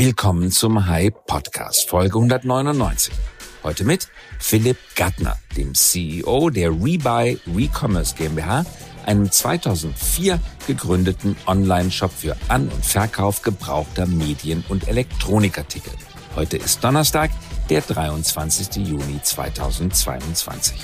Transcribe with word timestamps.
Willkommen 0.00 0.50
zum 0.50 0.86
Hype 0.86 1.26
Podcast, 1.26 1.90
Folge 1.90 2.16
199. 2.16 3.12
Heute 3.62 3.84
mit 3.84 4.08
Philipp 4.38 4.78
Gattner, 4.96 5.36
dem 5.58 5.74
CEO 5.74 6.48
der 6.48 6.70
Rebuy 6.70 7.38
Recommerce 7.54 8.14
GmbH, 8.16 8.64
einem 9.04 9.30
2004 9.30 10.40
gegründeten 10.66 11.36
Online-Shop 11.46 12.10
für 12.10 12.34
An- 12.48 12.68
und 12.68 12.82
Verkauf 12.82 13.42
gebrauchter 13.42 14.06
Medien- 14.06 14.64
und 14.70 14.88
Elektronikartikel. 14.88 15.92
Heute 16.34 16.56
ist 16.56 16.82
Donnerstag, 16.82 17.30
der 17.68 17.82
23. 17.82 18.76
Juni 18.76 19.20
2022. 19.22 20.80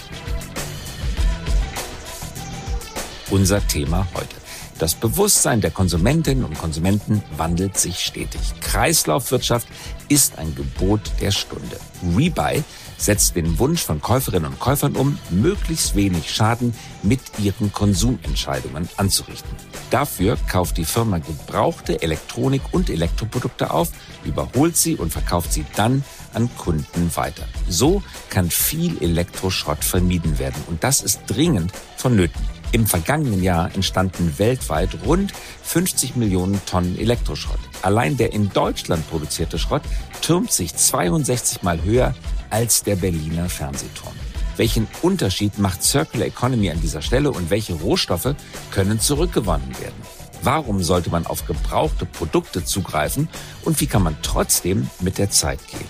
Unser 3.30 3.66
Thema 3.66 4.06
heute. 4.12 4.45
Das 4.78 4.94
Bewusstsein 4.94 5.62
der 5.62 5.70
Konsumentinnen 5.70 6.44
und 6.44 6.58
Konsumenten 6.58 7.22
wandelt 7.36 7.78
sich 7.78 8.00
stetig. 8.00 8.40
Kreislaufwirtschaft 8.60 9.66
ist 10.08 10.38
ein 10.38 10.54
Gebot 10.54 11.00
der 11.20 11.30
Stunde. 11.30 11.78
Rebuy 12.14 12.62
setzt 12.98 13.36
den 13.36 13.58
Wunsch 13.58 13.82
von 13.82 14.00
Käuferinnen 14.00 14.52
und 14.52 14.60
Käufern 14.60 14.96
um, 14.96 15.18
möglichst 15.30 15.96
wenig 15.96 16.30
Schaden 16.34 16.74
mit 17.02 17.20
ihren 17.38 17.72
Konsumentscheidungen 17.72 18.88
anzurichten. 18.96 19.50
Dafür 19.90 20.36
kauft 20.48 20.76
die 20.76 20.84
Firma 20.84 21.18
gebrauchte 21.18 22.02
Elektronik 22.02 22.62
und 22.72 22.90
Elektroprodukte 22.90 23.70
auf, 23.70 23.90
überholt 24.24 24.76
sie 24.76 24.96
und 24.96 25.10
verkauft 25.10 25.52
sie 25.52 25.64
dann 25.76 26.04
an 26.34 26.50
Kunden 26.56 27.10
weiter. 27.14 27.44
So 27.68 28.02
kann 28.28 28.50
viel 28.50 29.00
Elektroschrott 29.02 29.84
vermieden 29.84 30.38
werden 30.38 30.62
und 30.66 30.84
das 30.84 31.00
ist 31.02 31.20
dringend 31.28 31.72
vonnöten. 31.96 32.55
Im 32.76 32.86
vergangenen 32.86 33.42
Jahr 33.42 33.74
entstanden 33.74 34.34
weltweit 34.36 34.90
rund 35.06 35.32
50 35.62 36.14
Millionen 36.14 36.60
Tonnen 36.66 36.98
Elektroschrott. 36.98 37.58
Allein 37.80 38.18
der 38.18 38.34
in 38.34 38.52
Deutschland 38.52 39.08
produzierte 39.08 39.58
Schrott 39.58 39.80
türmt 40.20 40.52
sich 40.52 40.76
62 40.76 41.62
mal 41.62 41.82
höher 41.82 42.14
als 42.50 42.82
der 42.82 42.96
Berliner 42.96 43.48
Fernsehturm. 43.48 44.12
Welchen 44.58 44.86
Unterschied 45.00 45.58
macht 45.58 45.82
Circular 45.82 46.26
Economy 46.26 46.70
an 46.70 46.82
dieser 46.82 47.00
Stelle 47.00 47.30
und 47.30 47.48
welche 47.48 47.72
Rohstoffe 47.72 48.34
können 48.70 49.00
zurückgewonnen 49.00 49.70
werden? 49.80 50.02
Warum 50.42 50.82
sollte 50.82 51.08
man 51.08 51.26
auf 51.26 51.46
gebrauchte 51.46 52.04
Produkte 52.04 52.62
zugreifen 52.62 53.30
und 53.62 53.80
wie 53.80 53.86
kann 53.86 54.02
man 54.02 54.18
trotzdem 54.20 54.90
mit 55.00 55.16
der 55.16 55.30
Zeit 55.30 55.66
gehen? 55.68 55.88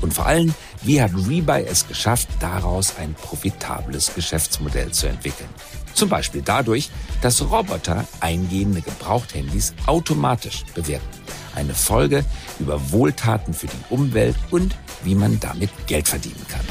Und 0.00 0.14
vor 0.14 0.26
allem, 0.26 0.54
wie 0.82 1.02
hat 1.02 1.10
Rebuy 1.12 1.64
es 1.64 1.88
geschafft, 1.88 2.28
daraus 2.38 2.94
ein 2.98 3.14
profitables 3.14 4.14
Geschäftsmodell 4.14 4.92
zu 4.92 5.08
entwickeln? 5.08 5.48
Zum 5.94 6.08
Beispiel 6.08 6.42
dadurch, 6.44 6.90
dass 7.22 7.42
Roboter 7.42 8.06
eingehende 8.20 8.80
Gebrauchthandys 8.80 9.74
automatisch 9.86 10.64
bewerten. 10.74 11.06
Eine 11.54 11.74
Folge 11.74 12.24
über 12.58 12.92
Wohltaten 12.92 13.54
für 13.54 13.66
die 13.66 13.84
Umwelt 13.90 14.36
und 14.50 14.76
wie 15.04 15.14
man 15.14 15.40
damit 15.40 15.70
Geld 15.86 16.08
verdienen 16.08 16.46
kann. 16.48 16.64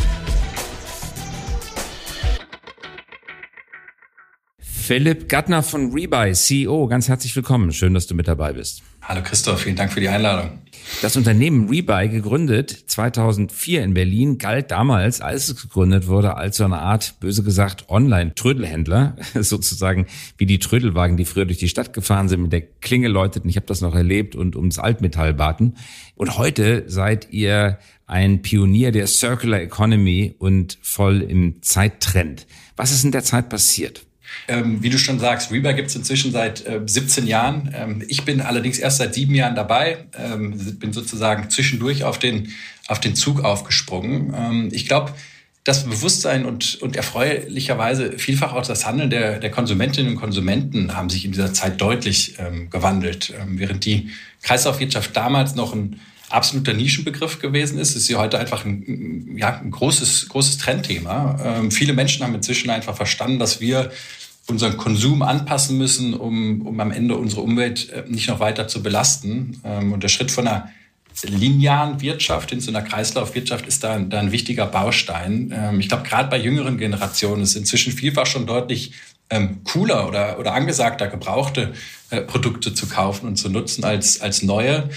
Philipp 4.90 5.30
Gattner 5.30 5.62
von 5.62 5.92
Rebuy, 5.94 6.34
CEO, 6.34 6.88
ganz 6.88 7.08
herzlich 7.10 7.36
willkommen. 7.36 7.72
Schön, 7.72 7.94
dass 7.94 8.08
du 8.08 8.16
mit 8.16 8.28
dabei 8.28 8.54
bist. 8.54 8.82
Hallo 9.04 9.22
Christoph, 9.22 9.62
vielen 9.62 9.76
Dank 9.76 9.94
für 9.94 10.00
die 10.00 10.10
Einladung. 10.10 10.64
Das 11.02 11.16
Unternehmen 11.16 11.70
Rebuy, 11.70 12.10
gegründet 12.10 12.72
2004 12.88 13.84
in 13.84 13.94
Berlin, 13.94 14.38
galt 14.38 14.70
damals, 14.70 15.22
als 15.22 15.48
es 15.48 15.62
gegründet 15.62 16.08
wurde, 16.08 16.36
als 16.36 16.58
so 16.58 16.66
eine 16.66 16.80
Art, 16.80 17.22
böse 17.22 17.42
gesagt, 17.42 17.90
Online-Trödelhändler, 17.90 19.16
sozusagen 19.36 20.08
wie 20.38 20.46
die 20.46 20.60
Trödelwagen, 20.60 21.16
die 21.16 21.24
früher 21.24 21.46
durch 21.46 21.58
die 21.58 21.70
Stadt 21.70 21.94
gefahren 21.94 22.28
sind, 22.28 22.42
mit 22.42 22.52
der 22.52 22.62
Klinge 22.62 23.08
läuteten, 23.08 23.50
ich 23.50 23.56
habe 23.56 23.66
das 23.66 23.80
noch 23.80 23.96
erlebt, 23.96 24.36
und 24.36 24.58
ums 24.58 24.78
Altmetall 24.78 25.34
baten. 25.34 25.76
Und 26.16 26.38
heute 26.38 26.84
seid 26.88 27.32
ihr 27.32 27.80
ein 28.06 28.42
Pionier 28.42 28.92
der 28.92 29.08
Circular 29.08 29.62
Economy 29.62 30.36
und 30.38 30.78
voll 30.82 31.22
im 31.22 31.62
Zeittrend. 31.62 32.46
Was 32.76 32.92
ist 32.92 33.06
in 33.06 33.12
der 33.12 33.24
Zeit 33.24 33.48
passiert? 33.48 34.06
Ähm, 34.48 34.82
wie 34.82 34.90
du 34.90 34.98
schon 34.98 35.20
sagst, 35.20 35.52
Rebuy 35.52 35.74
gibt 35.74 35.90
es 35.90 35.96
inzwischen 35.96 36.32
seit 36.32 36.66
äh, 36.66 36.82
17 36.86 37.28
Jahren. 37.28 37.74
Ähm, 37.76 38.04
ich 38.08 38.26
bin 38.26 38.42
allerdings 38.42 38.80
erst 38.80 38.98
seit 38.98 39.14
sieben 39.14 39.36
Jahren 39.36 39.56
dabei, 39.56 40.06
ähm, 40.18 40.58
bin 40.80 40.94
sozusagen 40.94 41.50
zwischendurch 41.50 42.04
auf 42.04 42.20
den, 42.20 42.54
auf 42.88 43.00
den 43.00 43.16
Zug 43.16 43.44
aufgesprungen. 43.44 44.34
Ähm, 44.36 44.70
ich 44.72 44.88
glaube, 44.88 45.14
das 45.64 45.84
Bewusstsein 45.84 46.46
und, 46.46 46.82
und 46.82 46.96
erfreulicherweise 46.96 48.18
vielfach 48.18 48.54
auch 48.54 48.66
das 48.66 48.86
Handeln 48.86 49.10
der, 49.10 49.40
der 49.40 49.52
Konsumentinnen 49.52 50.14
und 50.14 50.20
Konsumenten 50.20 50.96
haben 50.96 51.10
sich 51.10 51.26
in 51.26 51.32
dieser 51.32 51.54
Zeit 51.54 51.80
deutlich 51.80 52.36
ähm, 52.40 52.70
gewandelt. 52.70 53.34
Ähm, 53.40 53.60
während 53.60 53.86
die 53.86 54.10
Kreislaufwirtschaft 54.42 55.16
damals 55.16 55.56
noch 55.56 55.74
ein 55.74 56.00
absoluter 56.30 56.74
Nischenbegriff 56.74 57.40
gewesen 57.40 57.80
ist, 57.80 57.96
ist 57.96 58.06
sie 58.06 58.16
heute 58.16 58.40
einfach 58.40 58.66
ein, 58.66 59.36
ja, 59.38 59.60
ein 59.60 59.72
großes, 59.72 60.30
großes 60.30 60.58
Trendthema. 60.58 61.40
Ähm, 61.44 61.72
viele 61.72 61.94
Menschen 61.94 62.24
haben 62.24 62.36
inzwischen 62.36 62.70
einfach 62.70 62.96
verstanden, 62.96 63.40
dass 63.40 63.60
wir 63.60 63.92
unseren 64.48 64.78
Konsum 64.78 65.22
anpassen 65.22 65.78
müssen, 65.78 66.14
um, 66.14 66.66
um 66.66 66.80
am 66.80 66.92
Ende 66.92 67.16
unsere 67.16 67.42
Umwelt 67.42 67.90
äh, 67.90 68.04
nicht 68.08 68.30
noch 68.30 68.40
weiter 68.40 68.68
zu 68.68 68.82
belasten. 68.82 69.62
Ähm, 69.64 69.94
und 69.94 70.04
der 70.04 70.10
Schritt 70.10 70.32
von 70.32 70.48
einer 70.48 70.70
linearen 71.24 72.02
Wirtschaft 72.02 72.50
hin 72.52 72.62
zu 72.62 72.70
einer 72.70 72.82
Kreislaufwirtschaft 72.82 73.68
ist 73.68 73.84
da, 73.84 74.00
da 74.00 74.20
ein 74.20 74.32
wichtiger 74.32 74.66
Baustein. 74.66 75.54
Ähm, 75.56 75.80
ich 75.80 75.90
glaube, 75.90 76.04
gerade 76.04 76.30
bei 76.30 76.40
jüngeren 76.40 76.78
Generationen 76.78 77.44
ist 77.44 77.56
inzwischen 77.56 77.94
vielfach 77.94 78.26
schon 78.26 78.46
deutlich 78.46 78.94
ähm, 79.30 79.64
cooler 79.64 80.08
oder, 80.08 80.40
oder 80.40 80.54
angesagter, 80.54 81.08
gebrauchte 81.08 81.74
äh, 82.10 82.22
Produkte 82.22 82.74
zu 82.74 82.88
kaufen 82.88 83.28
und 83.28 83.36
zu 83.36 83.50
nutzen 83.50 83.84
als, 83.84 84.22
als 84.22 84.42
neue. 84.42 84.90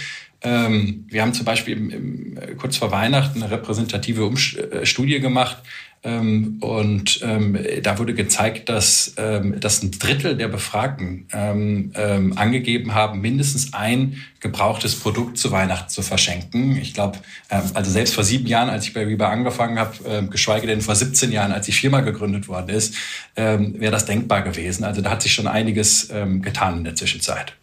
Wir 0.45 1.23
haben 1.23 1.35
zum 1.35 1.45
Beispiel 1.45 1.77
im, 1.77 1.91
im, 1.91 2.57
kurz 2.57 2.77
vor 2.77 2.91
Weihnachten 2.91 3.43
eine 3.43 3.53
repräsentative 3.53 4.25
Umst 4.25 4.59
äh, 4.59 4.85
Studie 4.85 5.21
gemacht, 5.21 5.59
ähm, 6.05 6.59
und 6.61 7.21
ähm, 7.23 7.57
da 7.83 7.99
wurde 7.99 8.15
gezeigt, 8.15 8.69
dass, 8.69 9.15
ähm, 9.19 9.61
dass 9.61 9.83
ein 9.83 9.93
Drittel 9.93 10.37
der 10.37 10.49
Befragten 10.49 11.29
ähm, 11.33 11.93
ähm, 11.95 12.37
angegeben 12.37 12.95
haben, 12.95 13.21
mindestens 13.21 13.73
ein 13.73 14.17
gebrauchtes 14.41 14.97
Produkt 14.97 15.39
zu 15.39 15.53
Weihnachten 15.53 15.91
zu 15.91 16.03
verschenken. 16.03 16.77
Ich 16.77 16.93
glaube, 16.95 17.19
ähm, 17.51 17.63
also 17.75 17.91
selbst 17.91 18.15
vor 18.15 18.25
sieben 18.25 18.49
Jahren, 18.49 18.69
als 18.69 18.87
ich 18.87 18.95
bei 18.95 19.05
Reba 19.05 19.29
angefangen 19.29 19.79
habe, 19.79 19.97
ähm, 20.07 20.31
geschweige 20.31 20.67
denn 20.67 20.81
vor 20.81 20.97
17 20.97 21.31
Jahren, 21.31 21.53
als 21.53 21.67
die 21.67 21.73
Firma 21.73 22.01
gegründet 22.01 22.49
worden 22.49 22.71
ist, 22.71 22.97
ähm, 23.37 23.79
wäre 23.79 23.93
das 23.93 24.05
denkbar 24.05 24.43
gewesen. 24.43 24.83
Also 24.83 25.03
da 25.03 25.11
hat 25.11 25.23
sich 25.23 25.33
schon 25.33 25.47
einiges 25.47 26.11
ähm, 26.11 26.43
getan 26.43 26.79
in 26.79 26.85
der 26.85 26.97
Zwischenzeit. 26.97 27.55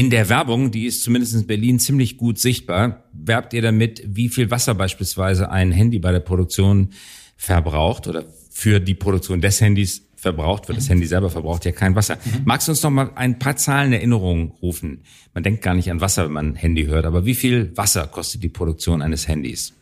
In 0.00 0.08
der 0.08 0.30
Werbung, 0.30 0.70
die 0.70 0.86
ist 0.86 1.02
zumindest 1.02 1.34
in 1.34 1.46
Berlin 1.46 1.78
ziemlich 1.78 2.16
gut 2.16 2.38
sichtbar, 2.38 3.04
werbt 3.12 3.52
ihr 3.52 3.60
damit, 3.60 4.02
wie 4.06 4.30
viel 4.30 4.50
Wasser 4.50 4.74
beispielsweise 4.74 5.50
ein 5.50 5.72
Handy 5.72 5.98
bei 5.98 6.10
der 6.10 6.20
Produktion 6.20 6.94
verbraucht 7.36 8.08
oder 8.08 8.24
für 8.50 8.80
die 8.80 8.94
Produktion 8.94 9.42
des 9.42 9.60
Handys 9.60 10.08
verbraucht 10.16 10.68
wird. 10.68 10.78
Das 10.78 10.86
mhm. 10.86 10.92
Handy 10.92 11.06
selber 11.06 11.28
verbraucht 11.28 11.66
ja 11.66 11.72
kein 11.72 11.94
Wasser. 11.96 12.16
Mhm. 12.16 12.40
Magst 12.46 12.66
du 12.66 12.72
uns 12.72 12.82
noch 12.82 12.88
mal 12.88 13.10
ein 13.14 13.38
paar 13.38 13.56
Zahlen 13.56 13.88
in 13.88 13.98
Erinnerung 13.98 14.52
rufen? 14.62 15.02
Man 15.34 15.42
denkt 15.42 15.60
gar 15.60 15.74
nicht 15.74 15.90
an 15.90 16.00
Wasser, 16.00 16.24
wenn 16.24 16.32
man 16.32 16.52
ein 16.52 16.54
Handy 16.54 16.86
hört, 16.86 17.04
aber 17.04 17.26
wie 17.26 17.34
viel 17.34 17.76
Wasser 17.76 18.06
kostet 18.06 18.42
die 18.42 18.48
Produktion 18.48 19.02
eines 19.02 19.28
Handys? 19.28 19.74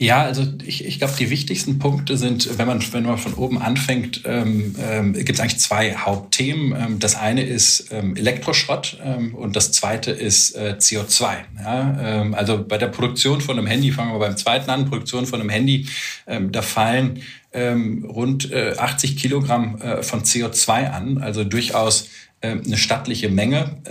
Ja, 0.00 0.22
also 0.22 0.46
ich, 0.64 0.86
ich 0.86 0.98
glaube, 0.98 1.12
die 1.18 1.28
wichtigsten 1.28 1.78
Punkte 1.78 2.16
sind, 2.16 2.56
wenn 2.56 2.66
man, 2.66 2.82
wenn 2.94 3.04
man 3.04 3.18
von 3.18 3.34
oben 3.34 3.60
anfängt, 3.60 4.22
ähm, 4.24 4.74
ähm, 4.80 5.12
gibt 5.12 5.32
es 5.32 5.40
eigentlich 5.40 5.60
zwei 5.60 5.94
Hauptthemen. 5.94 6.74
Ähm, 6.74 6.98
das 7.00 7.16
eine 7.16 7.42
ist 7.42 7.92
ähm, 7.92 8.16
Elektroschrott 8.16 8.96
ähm, 9.04 9.34
und 9.34 9.56
das 9.56 9.72
zweite 9.72 10.10
ist 10.10 10.56
äh, 10.56 10.76
CO2. 10.78 11.36
Ja? 11.62 11.98
Ähm, 12.02 12.32
also 12.32 12.64
bei 12.66 12.78
der 12.78 12.86
Produktion 12.86 13.42
von 13.42 13.58
einem 13.58 13.66
Handy, 13.66 13.92
fangen 13.92 14.14
wir 14.14 14.18
beim 14.18 14.38
zweiten 14.38 14.70
an, 14.70 14.86
Produktion 14.88 15.26
von 15.26 15.38
einem 15.38 15.50
Handy, 15.50 15.86
da 16.26 16.62
fallen 16.62 17.22
rund 17.52 18.52
äh, 18.52 18.76
80 18.78 19.16
Kilogramm 19.16 19.80
äh, 19.80 20.02
von 20.02 20.22
CO2 20.22 20.90
an, 20.90 21.18
also 21.18 21.44
durchaus 21.44 22.08
eine 22.42 22.78
stattliche 22.78 23.28
Menge. 23.28 23.82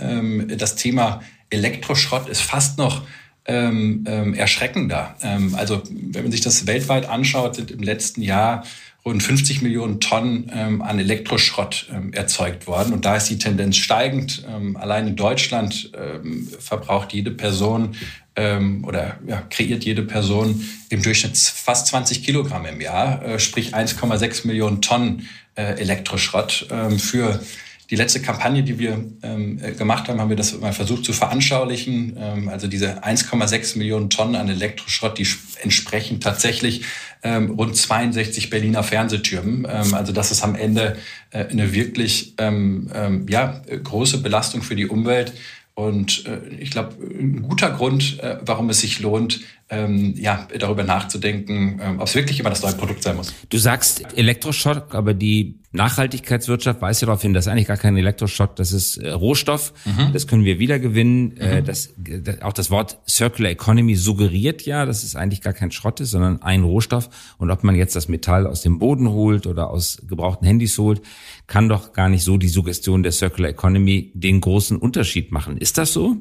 Das 0.58 0.74
Thema 0.74 1.20
Elektroschrott 1.50 2.28
ist 2.28 2.40
fast 2.40 2.78
noch 2.78 3.02
ähm, 3.50 4.04
ähm, 4.06 4.34
erschreckender. 4.34 5.16
Ähm, 5.22 5.56
also 5.56 5.82
wenn 5.90 6.22
man 6.22 6.30
sich 6.30 6.40
das 6.40 6.68
weltweit 6.68 7.08
anschaut, 7.08 7.56
sind 7.56 7.72
im 7.72 7.82
letzten 7.82 8.22
Jahr 8.22 8.64
rund 9.04 9.22
50 9.22 9.60
Millionen 9.62 9.98
Tonnen 9.98 10.50
ähm, 10.54 10.82
an 10.82 11.00
Elektroschrott 11.00 11.88
ähm, 11.92 12.12
erzeugt 12.12 12.68
worden. 12.68 12.92
Und 12.92 13.04
da 13.04 13.16
ist 13.16 13.28
die 13.28 13.38
Tendenz 13.38 13.76
steigend. 13.76 14.44
Ähm, 14.48 14.76
allein 14.76 15.08
in 15.08 15.16
Deutschland 15.16 15.90
ähm, 15.98 16.48
verbraucht 16.60 17.12
jede 17.12 17.32
Person 17.32 17.96
ähm, 18.36 18.84
oder 18.84 19.18
ja, 19.26 19.42
kreiert 19.50 19.84
jede 19.84 20.02
Person 20.02 20.64
im 20.88 21.02
Durchschnitt 21.02 21.36
fast 21.36 21.88
20 21.88 22.22
Kilogramm 22.22 22.66
im 22.66 22.80
Jahr, 22.80 23.24
äh, 23.24 23.40
sprich 23.40 23.74
1,6 23.74 24.46
Millionen 24.46 24.80
Tonnen 24.80 25.28
äh, 25.56 25.80
Elektroschrott 25.80 26.68
ähm, 26.70 27.00
für 27.00 27.40
die 27.90 27.96
letzte 27.96 28.22
Kampagne, 28.22 28.62
die 28.62 28.78
wir 28.78 29.04
ähm, 29.22 29.58
äh, 29.60 29.72
gemacht 29.72 30.08
haben, 30.08 30.20
haben 30.20 30.28
wir 30.28 30.36
das 30.36 30.58
mal 30.60 30.72
versucht 30.72 31.04
zu 31.04 31.12
veranschaulichen. 31.12 32.16
Ähm, 32.16 32.48
also 32.48 32.68
diese 32.68 33.02
1,6 33.04 33.78
Millionen 33.78 34.10
Tonnen 34.10 34.36
an 34.36 34.48
Elektroschrott, 34.48 35.18
die 35.18 35.26
entsprechen 35.60 36.20
tatsächlich 36.20 36.84
ähm, 37.24 37.50
rund 37.50 37.76
62 37.76 38.48
Berliner 38.48 38.84
Fernsehtürmen. 38.84 39.66
Ähm, 39.68 39.94
also 39.94 40.12
das 40.12 40.30
ist 40.30 40.42
am 40.44 40.54
Ende 40.54 40.96
äh, 41.30 41.46
eine 41.46 41.74
wirklich 41.74 42.34
ähm, 42.38 42.90
ähm, 42.94 43.26
ja, 43.28 43.60
große 43.82 44.18
Belastung 44.18 44.62
für 44.62 44.76
die 44.76 44.86
Umwelt. 44.86 45.32
Und 45.74 46.26
äh, 46.26 46.38
ich 46.60 46.70
glaube, 46.70 46.94
ein 47.02 47.42
guter 47.42 47.70
Grund, 47.70 48.20
äh, 48.20 48.38
warum 48.42 48.70
es 48.70 48.80
sich 48.80 49.00
lohnt, 49.00 49.40
ähm, 49.70 50.14
ja, 50.16 50.48
darüber 50.58 50.82
nachzudenken, 50.82 51.80
ähm, 51.82 52.00
ob 52.00 52.08
es 52.08 52.14
wirklich 52.16 52.40
immer 52.40 52.50
das 52.50 52.62
neue 52.62 52.72
Produkt 52.72 53.04
sein 53.04 53.16
muss. 53.16 53.32
Du 53.48 53.58
sagst 53.58 54.04
Elektroschock, 54.16 54.94
aber 54.94 55.14
die 55.14 55.60
Nachhaltigkeitswirtschaft 55.72 56.82
weist 56.82 57.02
ja 57.02 57.06
darauf 57.06 57.22
hin, 57.22 57.32
dass 57.32 57.46
eigentlich 57.46 57.68
gar 57.68 57.76
kein 57.76 57.96
Elektroschock, 57.96 58.56
das 58.56 58.72
ist 58.72 58.96
äh, 58.96 59.10
Rohstoff, 59.10 59.72
mhm. 59.84 60.12
das 60.12 60.26
können 60.26 60.44
wir 60.44 60.58
wiedergewinnen. 60.58 61.36
Äh, 61.36 61.60
mhm. 61.60 61.64
das, 61.64 61.94
das, 61.96 62.42
auch 62.42 62.52
das 62.52 62.70
Wort 62.72 62.98
Circular 63.08 63.52
Economy 63.52 63.94
suggeriert 63.94 64.66
ja, 64.66 64.84
dass 64.84 65.04
es 65.04 65.14
eigentlich 65.14 65.40
gar 65.40 65.52
kein 65.52 65.70
Schrott 65.70 66.00
ist, 66.00 66.10
sondern 66.10 66.42
ein 66.42 66.64
Rohstoff. 66.64 67.08
Und 67.38 67.52
ob 67.52 67.62
man 67.62 67.76
jetzt 67.76 67.94
das 67.94 68.08
Metall 68.08 68.48
aus 68.48 68.62
dem 68.62 68.80
Boden 68.80 69.08
holt 69.10 69.46
oder 69.46 69.70
aus 69.70 70.02
gebrauchten 70.08 70.46
Handys 70.46 70.76
holt, 70.78 71.00
kann 71.46 71.68
doch 71.68 71.92
gar 71.92 72.08
nicht 72.08 72.24
so 72.24 72.36
die 72.38 72.48
Suggestion 72.48 73.04
der 73.04 73.12
Circular 73.12 73.50
Economy 73.50 74.10
den 74.14 74.40
großen 74.40 74.76
Unterschied 74.76 75.30
machen. 75.30 75.58
Ist 75.58 75.78
das 75.78 75.92
so? 75.92 76.16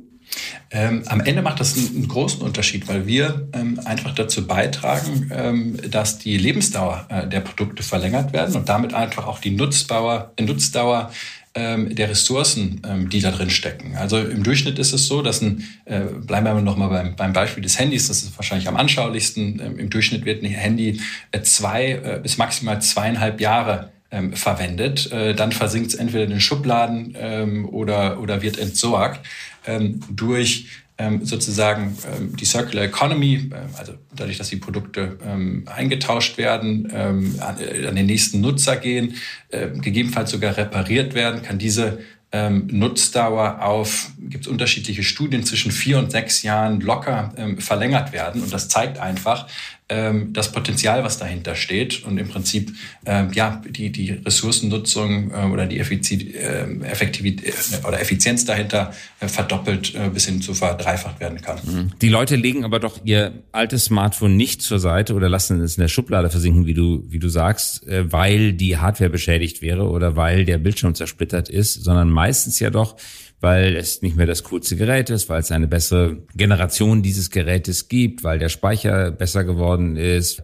Ähm, 0.71 1.03
am 1.07 1.21
Ende 1.21 1.41
macht 1.41 1.59
das 1.59 1.75
einen, 1.75 1.95
einen 1.95 2.07
großen 2.07 2.41
Unterschied, 2.41 2.87
weil 2.87 3.07
wir 3.07 3.47
ähm, 3.53 3.79
einfach 3.85 4.13
dazu 4.13 4.45
beitragen, 4.45 5.31
ähm, 5.33 5.77
dass 5.89 6.19
die 6.19 6.37
Lebensdauer 6.37 7.07
äh, 7.09 7.27
der 7.27 7.39
Produkte 7.39 7.81
verlängert 7.81 8.33
werden 8.33 8.55
und 8.55 8.69
damit 8.69 8.93
einfach 8.93 9.25
auch 9.25 9.39
die 9.39 9.51
Nutzdauer, 9.51 10.33
Nutzdauer 10.39 11.11
ähm, 11.55 11.95
der 11.95 12.09
Ressourcen, 12.09 12.81
ähm, 12.87 13.09
die 13.09 13.21
da 13.21 13.31
drin 13.31 13.49
stecken. 13.49 13.95
Also 13.97 14.19
im 14.19 14.43
Durchschnitt 14.43 14.77
ist 14.77 14.93
es 14.93 15.07
so, 15.07 15.21
dass 15.23 15.41
ein, 15.41 15.67
äh, 15.85 16.01
bleiben 16.01 16.45
wir 16.45 16.61
noch 16.61 16.77
mal 16.77 16.87
beim, 16.87 17.15
beim 17.15 17.33
Beispiel 17.33 17.63
des 17.63 17.79
Handys, 17.79 18.07
das 18.07 18.21
ist 18.23 18.37
wahrscheinlich 18.37 18.67
am 18.67 18.77
anschaulichsten, 18.77 19.59
ähm, 19.59 19.79
im 19.79 19.89
Durchschnitt 19.89 20.25
wird 20.25 20.43
ein 20.43 20.49
Handy 20.51 21.01
äh, 21.31 21.41
zwei 21.41 21.91
äh, 21.91 22.19
bis 22.21 22.37
maximal 22.37 22.81
zweieinhalb 22.81 23.41
Jahre 23.41 23.89
ähm, 24.11 24.33
verwendet. 24.33 25.11
Äh, 25.11 25.33
dann 25.33 25.51
versinkt 25.51 25.89
es 25.89 25.95
entweder 25.95 26.23
in 26.23 26.29
den 26.29 26.41
Schubladen 26.41 27.15
ähm, 27.19 27.67
oder, 27.67 28.19
oder 28.19 28.41
wird 28.43 28.59
entsorgt 28.59 29.21
ähm, 29.69 29.99
durch 30.09 30.67
ähm, 30.97 31.25
sozusagen 31.25 31.97
ähm, 32.13 32.35
die 32.35 32.45
Circular 32.45 32.83
Economy, 32.83 33.49
äh, 33.51 33.77
also 33.77 33.93
dadurch, 34.13 34.37
dass 34.37 34.49
die 34.49 34.57
Produkte 34.57 35.17
ähm, 35.25 35.63
eingetauscht 35.65 36.37
werden, 36.37 36.91
ähm, 36.93 37.35
an, 37.39 37.55
äh, 37.59 37.87
an, 37.87 37.95
den 37.95 38.05
nächsten 38.05 38.41
Nutzer 38.41 38.75
gehen, 38.75 39.15
äh, 39.49 39.69
gegebenenfalls 39.69 40.31
sogar 40.31 40.57
repariert 40.57 41.13
werden, 41.13 41.41
kann 41.41 41.57
diese 41.57 41.99
ähm, 42.31 42.67
Nutzdauer 42.69 43.63
auf, 43.63 44.11
gibt 44.19 44.45
es 44.45 44.51
unterschiedliche 44.51 45.03
Studien, 45.03 45.43
zwischen 45.43 45.71
vier 45.71 45.97
und 45.97 46.11
sechs 46.11 46.43
Jahren 46.43 46.81
locker 46.81 47.33
ähm, 47.37 47.57
verlängert 47.59 48.11
werden. 48.11 48.43
Und 48.43 48.53
das 48.53 48.67
zeigt 48.67 48.99
einfach, 48.99 49.47
ähm, 49.89 50.33
das 50.33 50.51
Potenzial, 50.51 51.03
was 51.03 51.17
dahinter 51.17 51.55
steht 51.55 52.03
und 52.03 52.17
im 52.17 52.29
Prinzip 52.29 52.71
ähm, 53.05 53.31
ja 53.33 53.61
die 53.67 53.91
die 53.91 54.11
Ressourcennutzung 54.11 55.31
äh, 55.31 55.45
oder 55.51 55.65
die 55.65 55.79
Effizienz, 55.79 56.23
äh, 56.35 56.65
Effektivität 56.85 57.53
äh, 57.53 57.87
oder 57.87 57.99
Effizienz 57.99 58.45
dahinter 58.45 58.93
äh, 59.19 59.27
verdoppelt 59.27 59.95
äh, 59.95 60.09
bis 60.09 60.25
hin 60.25 60.41
zu 60.41 60.53
verdreifacht 60.53 61.19
werden 61.19 61.41
kann. 61.41 61.57
Mhm. 61.65 61.91
Die 62.01 62.09
Leute 62.09 62.35
legen 62.35 62.63
aber 62.63 62.79
doch 62.79 62.99
ihr 63.03 63.33
altes 63.51 63.85
Smartphone 63.85 64.37
nicht 64.37 64.61
zur 64.61 64.79
Seite 64.79 65.13
oder 65.15 65.27
lassen 65.27 65.59
es 65.61 65.77
in 65.77 65.81
der 65.81 65.87
Schublade 65.87 66.29
versinken, 66.29 66.65
wie 66.65 66.73
du 66.73 67.03
wie 67.09 67.19
du 67.19 67.29
sagst, 67.29 67.87
äh, 67.87 68.11
weil 68.11 68.53
die 68.53 68.77
Hardware 68.77 69.09
beschädigt 69.09 69.61
wäre 69.61 69.89
oder 69.89 70.15
weil 70.15 70.45
der 70.45 70.59
Bildschirm 70.59 70.95
zersplittert 70.95 71.49
ist, 71.49 71.83
sondern 71.83 72.09
meistens 72.09 72.59
ja 72.59 72.69
doch 72.69 72.95
weil 73.41 73.75
es 73.75 74.01
nicht 74.01 74.17
mehr 74.17 74.25
das 74.25 74.43
coolste 74.43 74.75
Gerät 74.75 75.09
ist, 75.09 75.29
weil 75.29 75.39
es 75.39 75.51
eine 75.51 75.67
bessere 75.67 76.17
Generation 76.35 77.01
dieses 77.01 77.29
Gerätes 77.29 77.87
gibt, 77.87 78.23
weil 78.23 78.37
der 78.37 78.49
Speicher 78.49 79.11
besser 79.11 79.43
geworden 79.43 79.95
ist, 79.95 80.41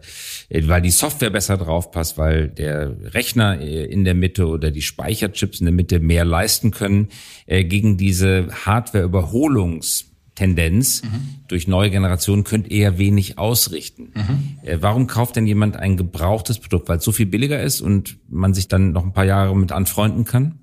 äh, 0.48 0.66
weil 0.66 0.82
die 0.82 0.90
Software 0.90 1.30
besser 1.30 1.56
draufpasst, 1.56 2.16
weil 2.16 2.48
der 2.48 3.14
Rechner 3.14 3.60
äh, 3.60 3.84
in 3.84 4.04
der 4.04 4.14
Mitte 4.14 4.46
oder 4.46 4.70
die 4.70 4.82
Speicherchips 4.82 5.60
in 5.60 5.66
der 5.66 5.74
Mitte 5.74 6.00
mehr 6.00 6.24
leisten 6.24 6.70
können 6.70 7.08
äh, 7.46 7.64
gegen 7.64 7.96
diese 7.96 8.48
Hardware-Überholungs- 8.64 10.04
Tendenz 10.36 11.02
mhm. 11.02 11.08
durch 11.48 11.66
neue 11.66 11.90
Generationen 11.90 12.44
könnt 12.44 12.70
eher 12.70 12.98
wenig 12.98 13.38
ausrichten. 13.38 14.12
Mhm. 14.14 14.80
Warum 14.82 15.06
kauft 15.06 15.34
denn 15.36 15.46
jemand 15.46 15.76
ein 15.76 15.96
gebrauchtes 15.96 16.58
Produkt? 16.58 16.90
Weil 16.90 16.98
es 16.98 17.04
so 17.04 17.10
viel 17.10 17.24
billiger 17.24 17.60
ist 17.62 17.80
und 17.80 18.18
man 18.28 18.52
sich 18.52 18.68
dann 18.68 18.92
noch 18.92 19.02
ein 19.02 19.14
paar 19.14 19.24
Jahre 19.24 19.56
mit 19.56 19.72
anfreunden 19.72 20.24
kann? 20.24 20.58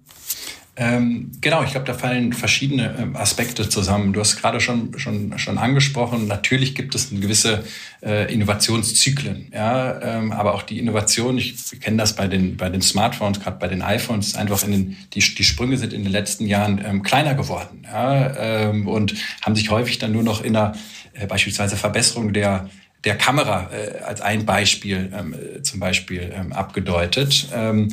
Ähm, 0.75 1.31
genau, 1.40 1.64
ich 1.64 1.72
glaube, 1.72 1.86
da 1.86 1.94
fallen 1.94 2.34
verschiedene 2.34 2.96
ähm, 2.98 3.16
Aspekte 3.16 3.70
zusammen. 3.70 4.12
Du 4.12 4.20
hast 4.20 4.38
gerade 4.38 4.60
schon, 4.60 4.98
schon, 4.98 5.38
schon 5.38 5.60
angesprochen, 5.60 6.28
natürlich 6.28 6.74
gibt 6.74 6.96
es 6.96 7.12
eine 7.12 7.20
gewisse 7.20 7.64
äh, 8.02 8.34
Innovationszyklen. 8.34 9.52
Ja, 9.54 10.02
ähm, 10.02 10.31
aber 10.31 10.56
auch 10.56 10.64
die 10.64 10.80
Innovation, 10.80 11.38
ich 11.38 11.56
kenne 11.80 11.98
das 11.98 12.16
bei 12.16 12.28
den, 12.28 12.58
bei 12.58 12.70
den 12.70 12.81
Smartphones, 12.81 13.40
gerade 13.40 13.60
bei 13.60 13.68
den 13.68 13.84
iPhones, 13.84 14.34
einfach 14.34 14.64
in 14.64 14.72
den, 14.72 14.98
die, 15.14 15.20
die 15.20 15.44
Sprünge 15.44 15.78
sind 15.78 15.94
in 15.94 16.04
den 16.04 16.12
letzten 16.12 16.48
Jahren 16.48 16.84
ähm, 16.84 17.04
kleiner 17.04 17.36
geworden 17.36 17.84
ja, 17.84 18.36
ähm, 18.69 18.88
und 18.88 19.14
haben 19.44 19.56
sich 19.56 19.69
häufig 19.69 20.00
dann 20.00 20.12
nur 20.12 20.24
noch 20.24 20.44
in 20.44 20.56
einer 20.56 20.74
äh, 21.14 21.28
beispielsweise 21.28 21.76
Verbesserung 21.76 22.34
der 22.34 22.68
der 23.04 23.18
Kamera 23.18 23.69
äh, 23.72 24.02
als 24.04 24.22
ein 24.22 24.46
Beispiel 24.46 25.12
ähm, 25.14 25.34
äh, 25.34 25.62
zum 25.62 25.80
Beispiel 25.80 26.31
ähm, 26.34 26.54
abgedeutet. 26.54 27.50
Ähm, 27.54 27.90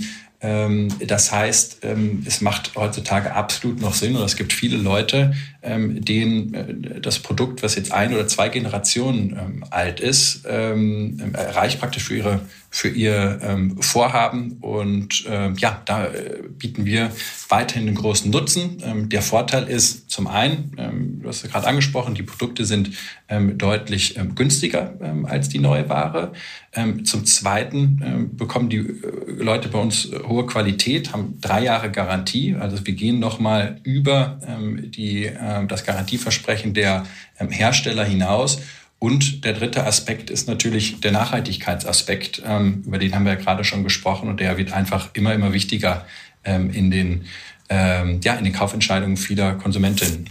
das 1.06 1.32
heißt, 1.32 1.80
ähm, 1.82 2.24
es 2.26 2.40
macht 2.40 2.74
heutzutage 2.74 3.34
absolut 3.34 3.80
noch 3.80 3.94
Sinn 3.94 4.16
und 4.16 4.22
es 4.22 4.36
gibt 4.36 4.52
viele 4.54 4.78
Leute, 4.78 5.34
ähm, 5.62 6.04
denen 6.04 6.54
äh, 6.54 7.00
das 7.00 7.18
Produkt, 7.18 7.62
was 7.62 7.74
jetzt 7.74 7.92
ein 7.92 8.12
oder 8.14 8.26
zwei 8.26 8.48
Generationen 8.48 9.64
alt 9.70 10.00
ist, 10.00 10.44
erreicht 10.44 11.80
praktisch 11.80 12.04
für 12.04 12.16
ihre 12.16 12.40
für 12.72 12.88
ihr 12.88 13.40
ähm, 13.42 13.82
Vorhaben. 13.82 14.58
Und 14.60 15.24
ähm, 15.28 15.56
ja, 15.58 15.82
da 15.84 16.06
äh, 16.06 16.42
bieten 16.56 16.86
wir 16.86 17.10
weiterhin 17.48 17.88
einen 17.88 17.96
großen 17.96 18.30
Nutzen. 18.30 18.78
Ähm, 18.84 19.08
der 19.08 19.22
Vorteil 19.22 19.68
ist 19.68 20.08
zum 20.08 20.28
einen, 20.28 20.72
ähm, 20.78 21.20
du 21.20 21.28
hast 21.28 21.42
ja 21.42 21.50
gerade 21.50 21.66
angesprochen, 21.66 22.14
die 22.14 22.22
Produkte 22.22 22.64
sind 22.64 22.90
ähm, 23.28 23.58
deutlich 23.58 24.16
ähm, 24.16 24.36
günstiger 24.36 24.94
ähm, 25.02 25.26
als 25.26 25.48
die 25.48 25.58
neue 25.58 25.88
Ware. 25.88 26.32
Ähm, 26.72 27.04
zum 27.04 27.26
Zweiten 27.26 28.00
ähm, 28.04 28.36
bekommen 28.36 28.68
die 28.68 28.76
äh, 28.76 29.02
Leute 29.26 29.68
bei 29.68 29.80
uns 29.80 30.04
äh, 30.04 30.20
hohe 30.24 30.46
Qualität, 30.46 31.12
haben 31.12 31.38
drei 31.40 31.64
Jahre 31.64 31.90
Garantie. 31.90 32.54
Also 32.54 32.86
wir 32.86 32.94
gehen 32.94 33.18
nochmal 33.18 33.80
über 33.82 34.38
ähm, 34.46 34.92
die, 34.92 35.24
äh, 35.24 35.34
das 35.68 35.84
Garantieversprechen 35.84 36.74
der 36.74 37.04
ähm, 37.38 37.50
Hersteller 37.50 38.04
hinaus 38.04 38.60
und 39.00 39.46
der 39.46 39.54
dritte 39.54 39.86
Aspekt 39.86 40.28
ist 40.28 40.46
natürlich 40.46 41.00
der 41.00 41.10
Nachhaltigkeitsaspekt, 41.10 42.42
ähm, 42.46 42.82
über 42.86 42.98
den 42.98 43.14
haben 43.14 43.24
wir 43.24 43.32
ja 43.32 43.38
gerade 43.38 43.64
schon 43.64 43.82
gesprochen 43.82 44.28
und 44.28 44.40
der 44.40 44.58
wird 44.58 44.72
einfach 44.72 45.10
immer, 45.14 45.32
immer 45.32 45.54
wichtiger 45.54 46.04
ähm, 46.44 46.68
in, 46.70 46.90
den, 46.90 47.24
ähm, 47.70 48.20
ja, 48.22 48.34
in 48.34 48.44
den 48.44 48.52
Kaufentscheidungen 48.52 49.16
vieler 49.16 49.54
Konsumentinnen. 49.54 50.28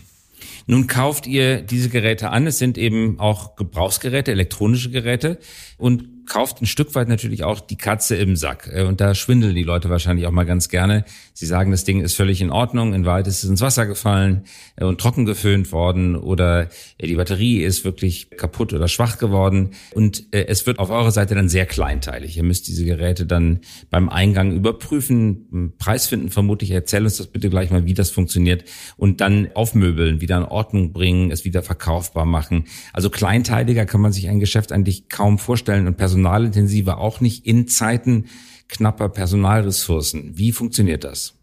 Nun 0.68 0.86
kauft 0.86 1.25
ihr 1.25 1.63
diese 1.63 1.89
Geräte 1.89 2.30
an. 2.30 2.45
Es 2.45 2.59
sind 2.59 2.78
eben 2.78 3.19
auch 3.19 3.56
Gebrauchsgeräte, 3.56 4.31
elektronische 4.31 4.92
Geräte 4.92 5.40
und 5.80 6.19
kauft 6.30 6.62
ein 6.62 6.68
Stück 6.68 6.95
weit 6.95 7.09
natürlich 7.09 7.44
auch 7.44 7.59
die 7.59 7.76
Katze 7.76 8.16
im 8.16 8.38
Sack. 8.38 8.69
Äh, 8.71 8.83
und 8.83 9.02
da 9.02 9.14
schwindeln 9.16 9.56
die 9.56 9.64
Leute 9.64 9.90
wahrscheinlich 9.90 10.28
auch 10.28 10.31
mal 10.31 10.45
ganz 10.45 10.69
gerne. 10.69 11.04
Sie 11.33 11.45
sagen, 11.45 11.71
das 11.71 11.83
Ding 11.83 12.02
ist 12.02 12.16
völlig 12.16 12.40
in 12.40 12.52
Ordnung. 12.52 12.94
In 12.94 13.06
Wahrheit 13.06 13.28
ist 13.28 13.44
es 13.44 13.50
ins 13.50 13.62
Wasser 13.62 13.86
gefallen 13.86 14.44
äh, 14.78 14.86
und 14.86 15.02
trocken 15.02 15.26
geföhnt 15.26 15.71
worden 15.74 16.16
oder 16.16 16.69
äh, 16.98 17.07
die 17.07 17.16
Batterie 17.16 17.64
ist 17.64 17.83
wirklich 17.83 18.30
kaputt 18.30 18.71
oder 18.71 18.88
schwach 18.88 19.18
geworden. 19.18 19.71
Und 19.94 20.26
es 20.31 20.68
wird 20.68 20.80
auf 20.80 20.92
eurer 20.92 21.12
Seite 21.12 21.33
dann 21.33 21.50
sehr 21.50 21.66
kleinteilig. 21.66 22.38
Ihr 22.38 22.44
müsst 22.44 22.68
diese 22.68 22.86
Geräte 22.86 23.26
dann 23.26 23.62
beim 23.90 24.09
Eingang 24.09 24.52
überprüfen, 24.52 25.74
Preis 25.80 26.07
finden 26.07 26.30
vermutlich. 26.30 26.71
Erzähl 26.71 27.04
uns 27.04 27.18
das 27.18 27.28
bitte 27.28 27.50
gleich 27.50 27.71
mal, 27.71 27.86
wie 27.86 27.95
das 27.95 28.12
funktioniert 28.12 28.64
und 28.98 29.21
dann 29.21 29.50
aufmöbeln, 29.56 30.21
wieder 30.21 30.38
in 30.38 30.44
Ordnung 30.44 30.94
bringen, 30.94 31.31
es 31.31 31.45
wieder 31.45 31.64
verkaufbar 31.64 32.26
machen. 32.26 32.66
Also 32.94 33.09
kleinteiliger 33.09 33.86
kann 33.86 34.02
man 34.02 34.12
sich 34.12 34.30
ein 34.30 34.40
Geschäft 34.40 34.71
eigentlich 34.71 35.09
kaum 35.09 35.40
vorstellen 35.40 35.88
und 35.88 35.98
Personal 35.98 36.19
personalintensiver, 36.19 36.97
auch 36.97 37.21
nicht 37.21 37.45
in 37.45 37.68
Zeiten 37.68 38.26
knapper 38.68 39.09
Personalressourcen. 39.09 40.38
Wie 40.38 40.52
funktioniert 40.52 41.04
das? 41.04 41.33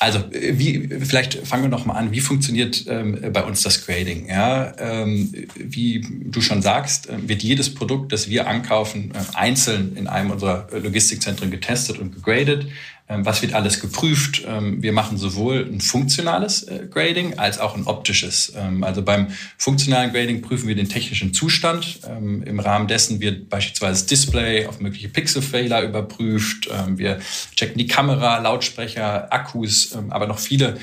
Also 0.00 0.18
wie 0.32 0.88
vielleicht 0.88 1.46
fangen 1.46 1.62
wir 1.62 1.70
noch 1.70 1.86
mal 1.86 1.94
an. 1.94 2.10
Wie 2.10 2.20
funktioniert 2.20 2.84
ähm, 2.88 3.32
bei 3.32 3.44
uns 3.44 3.62
das 3.62 3.86
Grading? 3.86 4.28
Ja, 4.28 4.74
ähm, 4.76 5.32
wie 5.54 6.04
du 6.24 6.40
schon 6.40 6.62
sagst, 6.62 7.08
äh, 7.08 7.28
wird 7.28 7.44
jedes 7.44 7.72
Produkt, 7.72 8.10
das 8.10 8.28
wir 8.28 8.48
ankaufen, 8.48 9.12
äh, 9.14 9.36
einzeln 9.36 9.96
in 9.96 10.08
einem 10.08 10.32
unserer 10.32 10.66
Logistikzentren 10.72 11.52
getestet 11.52 12.00
und 12.00 12.12
gegradet. 12.12 12.66
Ähm, 13.12 13.26
was 13.26 13.42
wird 13.42 13.54
alles 13.54 13.80
geprüft? 13.80 14.42
Ähm, 14.46 14.82
wir 14.82 14.92
machen 14.92 15.18
sowohl 15.18 15.68
ein 15.70 15.80
funktionales 15.80 16.62
äh, 16.64 16.86
Grading 16.90 17.38
als 17.38 17.58
auch 17.58 17.76
ein 17.76 17.84
optisches. 17.84 18.52
Ähm, 18.56 18.84
also 18.84 19.02
beim 19.02 19.28
funktionalen 19.58 20.12
Grading 20.12 20.42
prüfen 20.42 20.68
wir 20.68 20.74
den 20.74 20.88
technischen 20.88 21.34
Zustand. 21.34 22.00
Im 22.04 22.60
Rahmen 22.60 22.88
dessen 22.88 23.20
wird 23.20 23.48
beispielsweise 23.48 23.92
das 23.92 24.06
Display 24.06 24.66
auf 24.66 24.80
mögliche 24.80 25.08
Pixelfehler 25.08 25.82
überprüft. 25.82 26.68
Wir 26.96 27.20
checken 27.54 27.78
die 27.78 27.86
Kamera, 27.86 28.38
Lautsprecher, 28.38 29.32
Akkus, 29.32 29.96
aber 30.10 30.26
noch 30.26 30.38
viele 30.38 30.78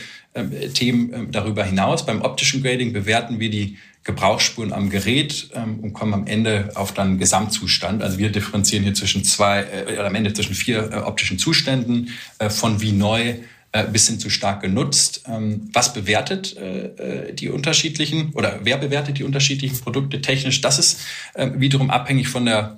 Themen 0.73 1.31
darüber 1.31 1.63
hinaus. 1.63 2.05
Beim 2.05 2.21
optischen 2.21 2.61
Grading 2.61 2.93
bewerten 2.93 3.39
wir 3.39 3.49
die 3.49 3.77
Gebrauchsspuren 4.09 4.73
am 4.73 4.89
Gerät 4.89 5.49
ähm, 5.53 5.79
und 5.81 5.93
kommen 5.93 6.13
am 6.15 6.25
Ende 6.25 6.71
auf 6.73 6.93
dann 6.93 7.19
Gesamtzustand. 7.19 8.01
Also 8.01 8.17
wir 8.17 8.31
differenzieren 8.31 8.83
hier 8.83 8.95
zwischen 8.95 9.23
zwei, 9.23 9.61
äh, 9.61 9.97
am 9.99 10.15
Ende 10.15 10.33
zwischen 10.33 10.55
vier 10.55 10.91
äh, 10.91 10.95
optischen 10.97 11.37
Zuständen, 11.37 12.09
äh, 12.39 12.49
von 12.49 12.81
wie 12.81 12.91
neu 12.91 13.35
äh, 13.71 13.85
bis 13.85 14.07
hin 14.07 14.19
zu 14.19 14.31
stark 14.31 14.61
genutzt. 14.61 15.25
Ähm, 15.27 15.69
was 15.73 15.93
bewertet 15.93 16.57
äh, 16.57 17.33
die 17.35 17.49
unterschiedlichen 17.49 18.31
oder 18.33 18.61
wer 18.63 18.77
bewertet 18.77 19.19
die 19.19 19.23
unterschiedlichen 19.23 19.79
Produkte 19.79 20.21
technisch? 20.21 20.61
Das 20.61 20.79
ist 20.79 21.01
wiederum 21.35 21.91
abhängig 21.91 22.27
von 22.27 22.45
der 22.45 22.77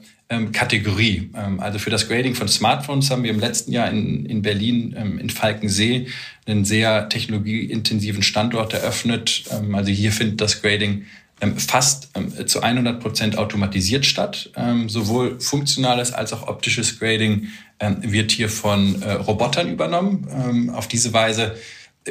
Kategorie. 0.53 1.29
also 1.57 1.77
für 1.77 1.89
das 1.89 2.07
Grading 2.07 2.35
von 2.35 2.47
Smartphones 2.47 3.11
haben 3.11 3.23
wir 3.23 3.31
im 3.31 3.39
letzten 3.41 3.73
Jahr 3.73 3.89
in, 3.89 4.25
in 4.25 4.41
Berlin 4.41 4.93
in 5.19 5.29
Falkensee 5.29 6.07
einen 6.45 6.63
sehr 6.63 7.09
technologieintensiven 7.09 8.23
Standort 8.23 8.73
eröffnet. 8.73 9.43
also 9.73 9.91
hier 9.91 10.13
findet 10.13 10.39
das 10.39 10.61
Grading 10.61 10.91
ähm, 10.91 11.05
fast 11.57 12.09
ähm, 12.15 12.47
zu 12.47 12.61
100 12.61 12.99
Prozent 12.99 13.37
automatisiert 13.37 14.05
statt. 14.05 14.51
Ähm, 14.55 14.89
sowohl 14.89 15.39
funktionales 15.39 16.13
als 16.13 16.33
auch 16.33 16.47
optisches 16.47 16.99
Grading 16.99 17.47
wird 18.01 18.31
hier 18.31 18.47
von 18.47 19.01
äh, 19.01 19.13
Robotern 19.13 19.67
übernommen. 19.67 20.69
Auf 20.69 20.87
diese 20.87 21.13
Weise 21.13 21.55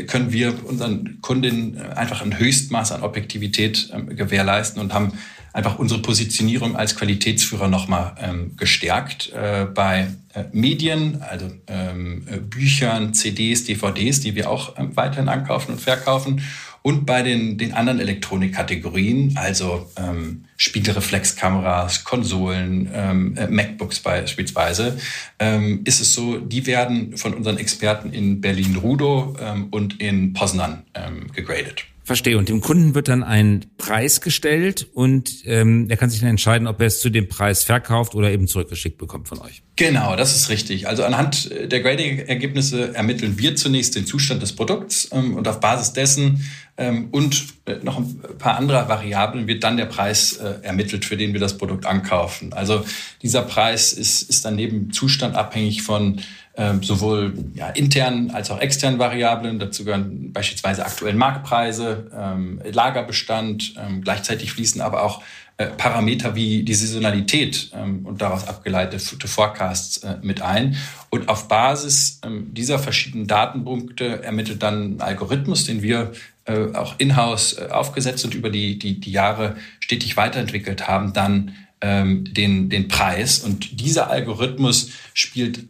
können 0.09 0.33
wir 0.33 0.55
unseren 0.67 1.21
Kundinnen 1.21 1.77
äh, 1.77 1.95
einfach 1.95 2.23
ein 2.23 2.39
Höchstmaß 2.39 2.91
an 2.91 3.03
Objektivität 3.03 3.93
gewährleisten 4.09 4.81
und 4.81 4.93
haben 4.93 5.13
einfach 5.53 5.79
unsere 5.79 6.01
Positionierung 6.01 6.77
als 6.77 6.97
Qualitätsführer 6.97 7.69
nochmal 7.69 8.15
ähm, 8.21 8.57
gestärkt 8.57 9.33
äh, 9.33 9.67
bei 9.67 10.09
äh, 10.33 10.45
Medien, 10.53 11.23
also 11.23 11.51
ähm, 11.67 12.25
Büchern, 12.49 13.15
CDs, 13.15 13.65
DVDs, 13.65 14.21
die 14.21 14.37
wir 14.37 14.49
auch 14.49 14.79
ähm, 14.79 14.97
weiterhin 14.97 15.29
ankaufen 15.29 15.75
und 15.75 15.81
verkaufen 15.81 16.43
und 16.83 17.05
bei 17.05 17.23
den, 17.23 17.59
den 17.59 17.75
anderen 17.75 18.01
Elektronikkategorien, 18.01 19.37
also 19.37 19.91
ähm, 19.97 20.45
Spiegelreflexkameras, 20.57 22.05
Konsolen, 22.05 22.91
ähm, 22.93 23.37
äh, 23.37 23.49
MacBooks 23.49 24.01
beispielsweise, 24.01 24.99
ähm, 25.39 25.83
ist 25.85 26.01
es 26.01 26.15
so, 26.15 26.39
die 26.39 26.67
werden 26.67 27.17
von 27.17 27.35
unseren 27.35 27.59
Experten 27.59 28.13
in 28.13 28.41
Berlin-Rudow 28.41 29.37
ähm, 29.41 29.69
und 29.71 30.01
in 30.01 30.33
Poznan 30.33 30.85
ähm, 30.95 31.31
gegradet. 31.35 31.85
Verstehe. 32.11 32.37
Und 32.37 32.49
dem 32.49 32.61
Kunden 32.61 32.97
wird 32.97 33.07
dann 33.07 33.23
ein 33.23 33.67
Preis 33.79 34.21
gestellt 34.21 34.89
und 34.95 35.45
ähm, 35.45 35.87
er 35.89 35.97
kann 35.97 36.11
sich 36.11 36.19
dann 36.19 36.31
entscheiden, 36.31 36.67
ob 36.67 36.81
er 36.81 36.89
es 36.89 36.99
zu 36.99 37.09
dem 37.09 37.29
Preis 37.29 37.63
verkauft 37.63 38.17
oder 38.17 38.33
eben 38.33 38.49
zurückgeschickt 38.49 38.99
bekommt 38.99 39.29
von 39.29 39.39
euch. 39.39 39.63
Genau, 39.77 40.17
das 40.17 40.35
ist 40.35 40.49
richtig. 40.49 40.89
Also 40.89 41.05
anhand 41.05 41.49
der 41.71 41.81
Grading-Ergebnisse 41.81 42.97
ermitteln 42.97 43.39
wir 43.39 43.55
zunächst 43.55 43.95
den 43.95 44.07
Zustand 44.07 44.43
des 44.43 44.57
Produkts 44.57 45.09
ähm, 45.13 45.37
und 45.37 45.47
auf 45.47 45.61
Basis 45.61 45.93
dessen 45.93 46.45
ähm, 46.77 47.11
und 47.13 47.45
äh, 47.67 47.77
noch 47.85 47.99
ein 47.99 48.21
paar 48.39 48.57
andere 48.57 48.89
Variablen 48.89 49.47
wird 49.47 49.63
dann 49.63 49.77
der 49.77 49.87
Preis 49.87 50.33
äh, 50.39 50.55
ermittelt, 50.63 51.05
für 51.05 51.17
den 51.17 51.33
wir 51.33 51.39
das 51.39 51.59
Produkt 51.59 51.87
ankaufen. 51.87 52.53
Also 52.53 52.85
dieser 53.23 53.43
Preis 53.43 53.93
ist, 53.93 54.29
ist 54.29 54.45
dann 54.45 54.57
neben 54.57 54.93
Zustand 54.93 55.37
abhängig 55.37 55.83
von 55.83 56.21
ähm, 56.61 56.83
sowohl 56.83 57.33
ja, 57.55 57.71
internen 57.71 58.31
als 58.33 58.51
auch 58.51 58.61
externen 58.61 58.99
Variablen. 58.99 59.59
Dazu 59.59 59.83
gehören 59.85 60.31
beispielsweise 60.31 60.85
aktuellen 60.85 61.17
Marktpreise, 61.17 62.11
ähm, 62.15 62.61
Lagerbestand. 62.71 63.75
Ähm, 63.79 64.03
gleichzeitig 64.03 64.53
fließen 64.53 64.83
aber 64.83 65.03
auch 65.03 65.23
äh, 65.57 65.69
Parameter 65.69 66.35
wie 66.35 66.63
die 66.63 66.75
Saisonalität 66.75 67.71
ähm, 67.75 68.05
und 68.05 68.21
daraus 68.21 68.47
abgeleitete 68.47 69.27
Forecasts 69.27 69.99
äh, 69.99 70.17
mit 70.21 70.43
ein. 70.43 70.77
Und 71.09 71.31
auf 71.31 71.49
Basis 71.49 72.21
ähm, 72.27 72.53
dieser 72.53 72.79
verschiedenen 72.79 73.27
Datenpunkte 73.27 74.23
ermittelt 74.23 74.63
dann 74.63 74.97
ein 74.97 75.01
Algorithmus, 75.01 75.65
den 75.65 75.81
wir 75.81 76.13
äh, 76.45 76.75
auch 76.75 76.95
in-house 76.99 77.59
äh, 77.59 77.69
aufgesetzt 77.71 78.23
und 78.27 78.35
über 78.35 78.51
die, 78.51 78.79
die, 78.79 79.01
die 79.01 79.13
Jahre 79.13 79.57
stetig 79.81 80.17
weiterentwickelt 80.19 80.89
haben, 80.89 81.15
dann 81.15 81.55
den, 81.83 82.69
den 82.69 82.89
Preis. 82.89 83.39
Und 83.39 83.81
dieser 83.81 84.11
Algorithmus 84.11 84.91
spielt 85.15 85.61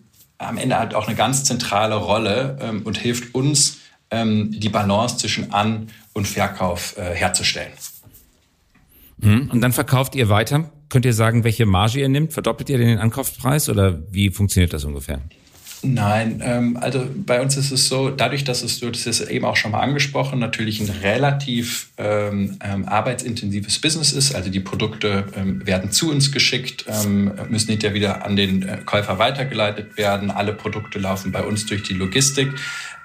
am 0.40 0.58
Ende 0.58 0.78
halt 0.78 0.94
auch 0.94 1.06
eine 1.06 1.16
ganz 1.16 1.44
zentrale 1.44 1.96
Rolle 1.96 2.58
ähm, 2.60 2.82
und 2.82 2.98
hilft 2.98 3.34
uns, 3.34 3.78
ähm, 4.10 4.50
die 4.50 4.68
Balance 4.68 5.18
zwischen 5.18 5.52
An- 5.52 5.88
und 6.12 6.26
Verkauf 6.26 6.96
äh, 6.96 7.14
herzustellen. 7.14 7.72
Mhm. 9.18 9.50
Und 9.52 9.60
dann 9.60 9.72
verkauft 9.72 10.14
ihr 10.14 10.28
weiter. 10.28 10.70
Könnt 10.88 11.04
ihr 11.04 11.14
sagen, 11.14 11.44
welche 11.44 11.66
Marge 11.66 12.00
ihr 12.00 12.08
nimmt? 12.08 12.32
Verdoppelt 12.32 12.68
ihr 12.70 12.78
den 12.78 12.98
Ankaufspreis 12.98 13.68
oder 13.68 14.00
wie 14.10 14.30
funktioniert 14.30 14.72
das 14.72 14.84
ungefähr? 14.84 15.20
Nein, 15.82 16.42
ähm, 16.44 16.76
also 16.76 17.06
bei 17.14 17.40
uns 17.40 17.56
ist 17.56 17.70
es 17.70 17.88
so, 17.88 18.10
dadurch, 18.10 18.44
dass 18.44 18.62
es, 18.62 18.80
du 18.80 18.90
hast 18.90 19.06
es 19.06 19.20
eben 19.22 19.46
auch 19.46 19.56
schon 19.56 19.70
mal 19.70 19.80
angesprochen, 19.80 20.38
natürlich 20.38 20.78
ein 20.80 20.90
relativ 20.90 21.88
ähm, 21.96 22.58
ähm, 22.62 22.86
arbeitsintensives 22.86 23.78
Business 23.78 24.12
ist. 24.12 24.34
Also 24.34 24.50
die 24.50 24.60
Produkte 24.60 25.24
ähm, 25.34 25.66
werden 25.66 25.90
zu 25.90 26.10
uns 26.10 26.32
geschickt, 26.32 26.84
ähm, 26.86 27.32
müssen 27.48 27.70
nicht 27.70 27.82
ja 27.82 27.94
wieder 27.94 28.26
an 28.26 28.36
den 28.36 28.62
äh, 28.62 28.78
Käufer 28.84 29.18
weitergeleitet 29.18 29.96
werden. 29.96 30.30
Alle 30.30 30.52
Produkte 30.52 30.98
laufen 30.98 31.32
bei 31.32 31.42
uns 31.42 31.64
durch 31.64 31.82
die 31.82 31.94
Logistik. 31.94 32.50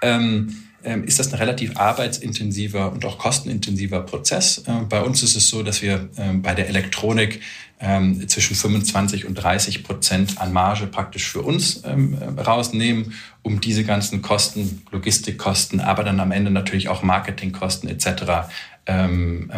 Ähm, 0.02 0.66
ähm, 0.86 1.04
ist 1.04 1.18
das 1.20 1.34
ein 1.34 1.40
relativ 1.40 1.78
arbeitsintensiver 1.78 2.92
und 2.92 3.04
auch 3.06 3.18
kostenintensiver 3.18 4.02
Prozess. 4.02 4.60
Äh, 4.68 4.84
bei 4.88 5.02
uns 5.02 5.24
ist 5.24 5.36
es 5.36 5.48
so, 5.48 5.64
dass 5.64 5.82
wir 5.82 6.10
ähm, 6.18 6.42
bei 6.42 6.54
der 6.54 6.70
Elektronik 6.70 7.42
ähm, 7.80 8.28
zwischen 8.28 8.56
25 8.56 9.26
und 9.26 9.36
30 9.36 9.84
Prozent 9.84 10.40
an 10.40 10.54
Marge 10.54 10.88
praktisch 10.88 11.30
für 11.30 11.42
uns 11.42 11.84
rausnehmen, 11.86 13.14
um 13.42 13.62
diese 13.62 13.84
ganzen 13.84 14.22
Kosten, 14.22 14.84
Logistikkosten, 14.92 15.82
aber 15.82 16.04
dann 16.04 16.20
am 16.20 16.32
Ende 16.32 16.52
natürlich 16.52 16.90
auch 16.90 17.04
Marketingkosten 17.04 17.90
etc. 17.90 18.48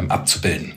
abzubilden. 0.08 0.74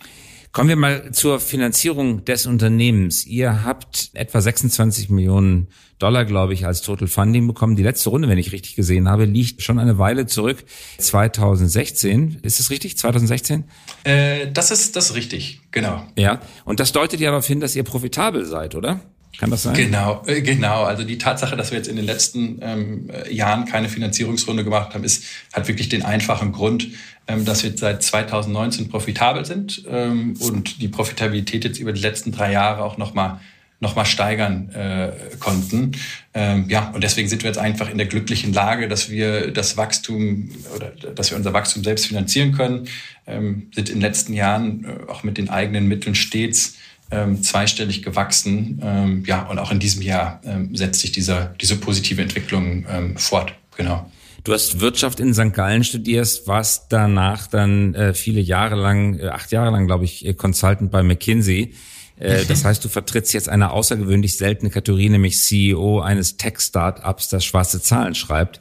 Kommen 0.51 0.67
wir 0.67 0.75
mal 0.75 1.13
zur 1.13 1.39
Finanzierung 1.39 2.25
des 2.25 2.46
Unternehmens. 2.46 3.25
Ihr 3.25 3.63
habt 3.63 4.10
etwa 4.13 4.41
26 4.41 5.10
Millionen 5.10 5.70
Dollar, 5.98 6.25
glaube 6.25 6.53
ich, 6.53 6.65
als 6.65 6.81
Total 6.81 7.08
Funding 7.08 7.48
bekommen. 7.48 7.77
Die 7.77 7.84
letzte 7.84 8.10
Runde, 8.10 8.27
wenn 8.27 8.38
ich 8.38 8.51
richtig 8.51 8.75
gesehen 8.75 9.08
habe, 9.08 9.24
liegt 9.24 9.62
schon 9.62 9.79
eine 9.79 9.98
Weile 9.98 10.25
zurück. 10.25 10.58
2016. 10.98 12.39
Ist 12.41 12.60
es 12.60 12.70
richtig? 12.70 12.98
2016? 12.98 13.63
Äh, 14.03 14.51
das 14.51 14.72
ist, 14.72 14.98
das 14.98 15.12
ist 15.12 15.15
richtig. 15.15 15.62
Genau. 15.72 16.05
Ja. 16.17 16.41
Und 16.65 16.81
das 16.81 16.91
deutet 16.91 17.22
ja 17.22 17.29
darauf 17.29 17.48
hin, 17.48 17.62
dass 17.62 17.77
ihr 17.77 17.84
profitabel 17.84 18.43
seid, 18.43 18.75
oder? 18.75 19.00
Kann 19.38 19.50
das 19.50 19.64
sein? 19.64 19.74
Genau, 19.74 20.24
äh, 20.28 20.42
genau. 20.42 20.84
Also 20.84 21.04
die 21.04 21.18
Tatsache, 21.18 21.56
dass 21.56 21.72
wir 21.72 21.78
jetzt 21.78 21.88
in 21.88 21.96
den 21.96 22.06
letzten 22.06 22.60
ähm, 22.62 23.10
Jahren 23.30 23.66
keine 23.66 23.90
Finanzierungsrunde 23.90 24.64
gemacht 24.64 24.94
haben, 24.94 25.04
ist, 25.04 25.24
hat 25.54 25.68
wirklich 25.68 25.90
den 25.90 26.04
einfachen 26.04 26.52
Grund, 26.52 26.88
ähm, 27.28 27.46
dass 27.46 27.64
wir 27.64 27.76
seit 27.76 28.04
2019 28.04 28.90
profitabel 28.90 29.46
sind 29.46 29.84
ähm, 29.90 30.36
und 30.40 30.82
die 30.82 30.88
Profitabilität 30.88 31.64
jetzt 31.64 31.80
über 31.80 31.94
die 31.94 32.02
letzten 32.02 32.32
drei 32.32 32.52
Jahre 32.52 32.84
auch 32.84 32.98
nochmal 32.98 33.40
noch 33.82 33.96
mal 33.96 34.06
steigern 34.06 34.70
äh, 34.76 35.12
konnten. 35.40 35.94
Ähm, 36.36 36.70
ja, 36.70 36.92
und 36.92 37.04
deswegen 37.04 37.28
sind 37.28 37.42
wir 37.42 37.50
jetzt 37.50 37.58
einfach 37.58 37.90
in 37.90 37.98
der 37.98 38.06
glücklichen 38.06 38.54
Lage, 38.54 38.88
dass 38.88 39.10
wir 39.10 39.52
das 39.52 39.76
Wachstum 39.76 40.52
oder 40.76 40.92
dass 41.16 41.32
wir 41.32 41.38
unser 41.38 41.52
Wachstum 41.54 41.84
selbst 41.84 42.06
finanzieren 42.06 42.52
können. 42.52 42.88
Ähm, 43.26 43.72
sind 43.74 43.90
in 43.90 43.96
den 43.96 44.02
letzten 44.02 44.34
Jahren 44.34 44.86
äh, 44.86 45.12
auch 45.12 45.24
mit 45.24 45.40
den 45.40 45.50
eigenen 45.50 45.88
Mitteln 45.88 46.14
stets 46.14 46.76
ähm, 47.12 47.44
zweistellig 47.44 48.03
gewachsen. 48.03 48.82
Ähm, 48.84 49.24
ja, 49.25 49.44
und 49.44 49.60
auch 49.60 49.72
in 49.72 49.80
diesem 49.80 50.01
Jahr 50.01 50.41
ähm, 50.44 50.75
setzt 50.75 51.01
sich 51.01 51.12
dieser, 51.12 51.53
diese 51.62 51.75
positive 51.75 52.22
Entwicklung 52.22 52.86
ähm, 52.89 53.18
fort. 53.18 53.53
Genau. 53.77 54.10
Du 54.44 54.53
hast 54.53 54.80
Wirtschaft 54.80 55.20
in 55.20 55.34
St. 55.34 55.53
Gallen 55.53 55.84
studierst, 55.84 56.48
warst 56.48 56.88
danach 56.89 57.48
dann 57.48 57.94
äh, 57.94 58.13
viele 58.13 58.41
Jahre 58.41 58.75
lang, 58.75 59.20
äh, 59.20 59.27
acht 59.27 59.51
Jahre 59.51 59.70
lang, 59.72 59.86
glaube 59.86 60.06
ich, 60.06 60.25
äh, 60.25 60.34
Consultant 60.34 60.89
bei 60.89 61.03
McKinsey. 61.03 61.74
Äh, 62.18 62.46
das 62.46 62.65
heißt, 62.65 62.84
du 62.84 62.89
vertrittst 62.89 63.34
jetzt 63.34 63.50
eine 63.50 63.72
außergewöhnlich 63.72 64.38
seltene 64.38 64.72
Kategorie, 64.72 65.10
nämlich 65.10 65.39
CEO 65.41 66.01
eines 66.01 66.38
Tech-Startups, 66.38 67.30
das 67.30 67.46
schwarze 67.46 67.82
Zahlen 67.82 68.15
schreibt. 68.15 68.60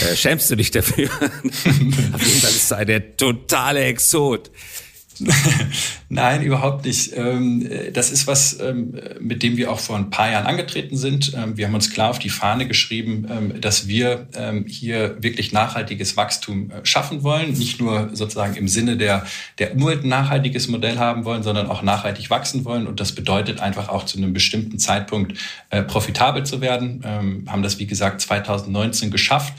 Äh, 0.00 0.16
schämst 0.16 0.50
du 0.50 0.56
dich 0.56 0.70
dafür? 0.70 1.08
Auf 1.20 1.64
jeden 1.64 1.92
Fall 1.92 2.50
ist 2.50 2.70
es 2.72 2.86
der 2.86 3.16
totale 3.16 3.84
Exot. 3.84 4.50
Nein, 6.14 6.42
überhaupt 6.42 6.84
nicht. 6.84 7.16
Ähm, 7.16 7.66
das 7.94 8.12
ist 8.12 8.26
was, 8.26 8.60
ähm, 8.60 9.00
mit 9.18 9.42
dem 9.42 9.56
wir 9.56 9.72
auch 9.72 9.78
vor 9.78 9.96
ein 9.96 10.10
paar 10.10 10.30
Jahren 10.30 10.44
angetreten 10.44 10.98
sind. 10.98 11.32
Ähm, 11.34 11.56
wir 11.56 11.66
haben 11.66 11.74
uns 11.74 11.90
klar 11.90 12.10
auf 12.10 12.18
die 12.18 12.28
Fahne 12.28 12.68
geschrieben, 12.68 13.26
dass 13.60 13.88
wir 13.88 14.26
hier 14.66 15.16
wirklich 15.22 15.52
nachhaltiges 15.52 16.16
Wachstum 16.16 16.70
äh, 16.70 16.84
schaffen 16.84 17.22
wollen. 17.22 17.52
Nicht 17.52 17.80
nur 17.80 18.10
sozusagen 18.12 18.56
im 18.56 18.68
Sinne 18.68 18.98
der, 18.98 19.24
der 19.58 19.74
Umwelt 19.74 20.04
ein 20.04 20.08
nachhaltiges 20.08 20.68
Modell 20.68 20.98
haben 20.98 21.24
wollen, 21.24 21.42
sondern 21.42 21.68
auch 21.68 21.82
nachhaltig 21.82 22.28
wachsen 22.28 22.66
wollen. 22.66 22.86
Und 22.86 23.00
das 23.00 23.12
bedeutet 23.12 23.60
einfach 23.60 23.88
auch 23.88 24.04
zu 24.04 24.18
einem 24.18 24.34
bestimmten 24.34 24.78
Zeitpunkt 24.78 25.38
äh, 25.70 25.82
profitabel 25.82 26.44
zu 26.44 26.60
werden. 26.60 27.02
Haben 27.46 27.62
das, 27.62 27.78
wie 27.78 27.86
gesagt, 27.86 28.20
2019 28.20 29.10
geschafft. 29.10 29.54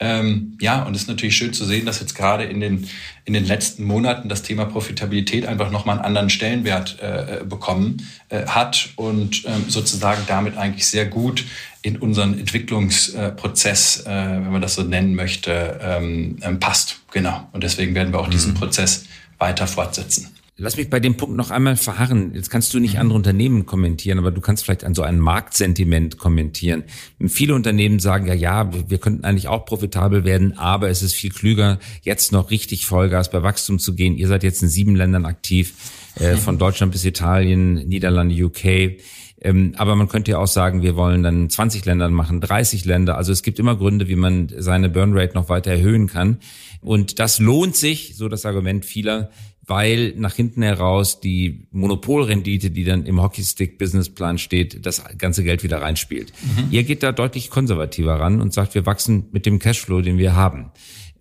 Ja, 0.00 0.82
und 0.84 0.94
es 0.94 1.02
ist 1.02 1.08
natürlich 1.08 1.36
schön 1.36 1.52
zu 1.52 1.64
sehen, 1.64 1.84
dass 1.84 1.98
jetzt 1.98 2.14
gerade 2.14 2.44
in 2.44 2.60
den, 2.60 2.88
in 3.24 3.34
den 3.34 3.44
letzten 3.44 3.84
Monaten 3.84 4.28
das 4.28 4.42
Thema 4.42 4.64
Profitabilität 4.64 5.44
einfach 5.44 5.70
nochmal 5.70 5.97
einen 5.98 6.06
anderen 6.06 6.30
Stellenwert 6.30 6.98
äh, 7.00 7.44
bekommen 7.44 8.08
äh, 8.28 8.46
hat 8.46 8.90
und 8.96 9.44
ähm, 9.46 9.64
sozusagen 9.68 10.22
damit 10.26 10.56
eigentlich 10.56 10.86
sehr 10.86 11.06
gut 11.06 11.44
in 11.82 11.96
unseren 11.98 12.38
Entwicklungsprozess, 12.38 14.04
äh, 14.06 14.10
wenn 14.10 14.50
man 14.50 14.62
das 14.62 14.74
so 14.74 14.82
nennen 14.82 15.14
möchte, 15.14 15.78
ähm, 15.82 16.38
ähm 16.42 16.60
passt. 16.60 17.00
Genau. 17.12 17.48
Und 17.52 17.64
deswegen 17.64 17.94
werden 17.94 18.12
wir 18.12 18.20
auch 18.20 18.28
diesen 18.28 18.52
mhm. 18.52 18.58
Prozess 18.58 19.04
weiter 19.38 19.66
fortsetzen. 19.66 20.37
Lass 20.60 20.76
mich 20.76 20.90
bei 20.90 20.98
dem 20.98 21.16
Punkt 21.16 21.36
noch 21.36 21.52
einmal 21.52 21.76
verharren. 21.76 22.34
Jetzt 22.34 22.50
kannst 22.50 22.74
du 22.74 22.80
nicht 22.80 22.94
mhm. 22.94 23.00
andere 23.00 23.16
Unternehmen 23.16 23.64
kommentieren, 23.64 24.18
aber 24.18 24.32
du 24.32 24.40
kannst 24.40 24.64
vielleicht 24.64 24.82
an 24.82 24.92
so 24.92 25.02
ein 25.02 25.20
Marktsentiment 25.20 26.18
kommentieren. 26.18 26.82
Viele 27.28 27.54
Unternehmen 27.54 28.00
sagen 28.00 28.26
ja, 28.26 28.34
ja, 28.34 28.68
wir 28.90 28.98
könnten 28.98 29.24
eigentlich 29.24 29.46
auch 29.46 29.64
profitabel 29.66 30.24
werden, 30.24 30.58
aber 30.58 30.90
es 30.90 31.00
ist 31.04 31.14
viel 31.14 31.30
klüger, 31.30 31.78
jetzt 32.02 32.32
noch 32.32 32.50
richtig 32.50 32.86
Vollgas 32.86 33.30
bei 33.30 33.44
Wachstum 33.44 33.78
zu 33.78 33.94
gehen. 33.94 34.16
Ihr 34.16 34.26
seid 34.26 34.42
jetzt 34.42 34.60
in 34.60 34.68
sieben 34.68 34.96
Ländern 34.96 35.26
aktiv, 35.26 35.74
äh, 36.16 36.34
von 36.34 36.58
Deutschland 36.58 36.90
bis 36.90 37.04
Italien, 37.04 37.74
Niederlande, 37.74 38.34
UK. 38.44 38.98
Ähm, 39.40 39.74
aber 39.76 39.94
man 39.94 40.08
könnte 40.08 40.32
ja 40.32 40.38
auch 40.38 40.48
sagen, 40.48 40.82
wir 40.82 40.96
wollen 40.96 41.22
dann 41.22 41.48
20 41.48 41.84
Länder 41.84 42.08
machen, 42.08 42.40
30 42.40 42.84
Länder. 42.84 43.16
Also 43.16 43.30
es 43.30 43.44
gibt 43.44 43.60
immer 43.60 43.76
Gründe, 43.76 44.08
wie 44.08 44.16
man 44.16 44.48
seine 44.58 44.88
Burnrate 44.88 45.34
noch 45.34 45.48
weiter 45.48 45.70
erhöhen 45.70 46.08
kann. 46.08 46.38
Und 46.80 47.20
das 47.20 47.38
lohnt 47.38 47.76
sich, 47.76 48.16
so 48.16 48.28
das 48.28 48.44
Argument 48.44 48.84
vieler, 48.84 49.30
weil 49.68 50.14
nach 50.16 50.34
hinten 50.34 50.62
heraus 50.62 51.20
die 51.20 51.68
Monopolrendite, 51.70 52.70
die 52.70 52.84
dann 52.84 53.04
im 53.04 53.20
Hockeystick-Businessplan 53.22 54.38
steht, 54.38 54.84
das 54.84 55.04
ganze 55.18 55.44
Geld 55.44 55.62
wieder 55.62 55.82
reinspielt. 55.82 56.32
Mhm. 56.42 56.68
Ihr 56.70 56.84
geht 56.84 57.02
da 57.02 57.12
deutlich 57.12 57.50
konservativer 57.50 58.18
ran 58.18 58.40
und 58.40 58.52
sagt, 58.52 58.74
wir 58.74 58.86
wachsen 58.86 59.26
mit 59.30 59.44
dem 59.44 59.58
Cashflow, 59.58 60.00
den 60.00 60.18
wir 60.18 60.34
haben. 60.34 60.72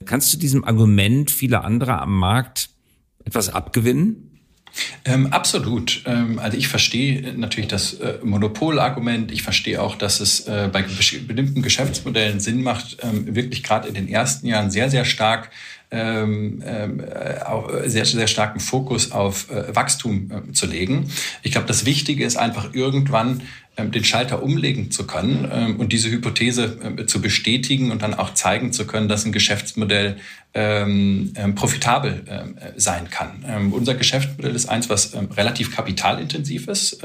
Kannst 0.06 0.34
du 0.34 0.38
diesem 0.38 0.63
Argument 0.63 1.30
vieler 1.30 1.66
anderer 1.66 2.01
am 2.01 2.18
Markt 2.18 2.70
etwas 3.25 3.50
abgewinnen? 3.50 4.37
Ähm, 5.05 5.27
absolut. 5.27 6.01
Ähm, 6.05 6.39
also 6.39 6.57
ich 6.57 6.67
verstehe 6.67 7.34
natürlich 7.38 7.69
das 7.69 7.93
äh, 7.96 8.19
Monopolargument. 8.24 9.31
Ich 9.31 9.43
verstehe 9.43 9.81
auch, 9.81 9.96
dass 9.96 10.19
es 10.19 10.48
äh, 10.48 10.69
bei 10.72 10.81
bestimmten 10.81 11.62
Geschäftsmodellen 11.62 12.39
Sinn 12.39 12.63
macht, 12.63 12.98
ähm, 13.01 13.36
wirklich 13.36 13.63
gerade 13.63 13.88
in 13.88 13.93
den 13.93 14.07
ersten 14.07 14.48
Jahren 14.48 14.72
sehr, 14.72 14.89
sehr 14.89 15.05
stark 15.05 15.50
ähm, 15.89 16.62
ähm, 16.65 17.00
äh, 17.00 17.41
auch 17.46 17.69
sehr, 17.86 18.05
sehr 18.05 18.27
starken 18.27 18.60
Fokus 18.60 19.13
auf 19.13 19.50
äh, 19.50 19.74
Wachstum 19.74 20.29
äh, 20.50 20.51
zu 20.51 20.65
legen. 20.65 21.10
Ich 21.43 21.53
glaube, 21.53 21.67
das 21.67 21.86
Wichtige 21.86 22.25
ist 22.25 22.36
einfach 22.36 22.74
irgendwann 22.74 23.41
den 23.77 24.03
Schalter 24.03 24.41
umlegen 24.41 24.89
zu 24.91 25.05
können 25.05 25.48
ähm, 25.51 25.79
und 25.79 25.93
diese 25.93 26.10
Hypothese 26.10 26.79
ähm, 26.84 27.07
zu 27.07 27.22
bestätigen 27.22 27.91
und 27.91 28.01
dann 28.01 28.13
auch 28.13 28.34
zeigen 28.34 28.74
zu 28.74 28.88
können, 28.88 29.07
dass 29.07 29.25
ein 29.25 29.31
Geschäftsmodell 29.31 30.17
ähm, 30.53 31.34
profitabel 31.55 32.24
äh, 32.25 32.72
sein 32.77 33.12
kann. 33.12 33.69
unser 33.72 33.93
Geschäftsmodell 33.93 34.55
ist 34.55 34.67
eins, 34.67 34.89
was 34.89 35.15
relativ 35.36 35.75
kapitalintensiv 35.75 36.67
ist 36.67 37.03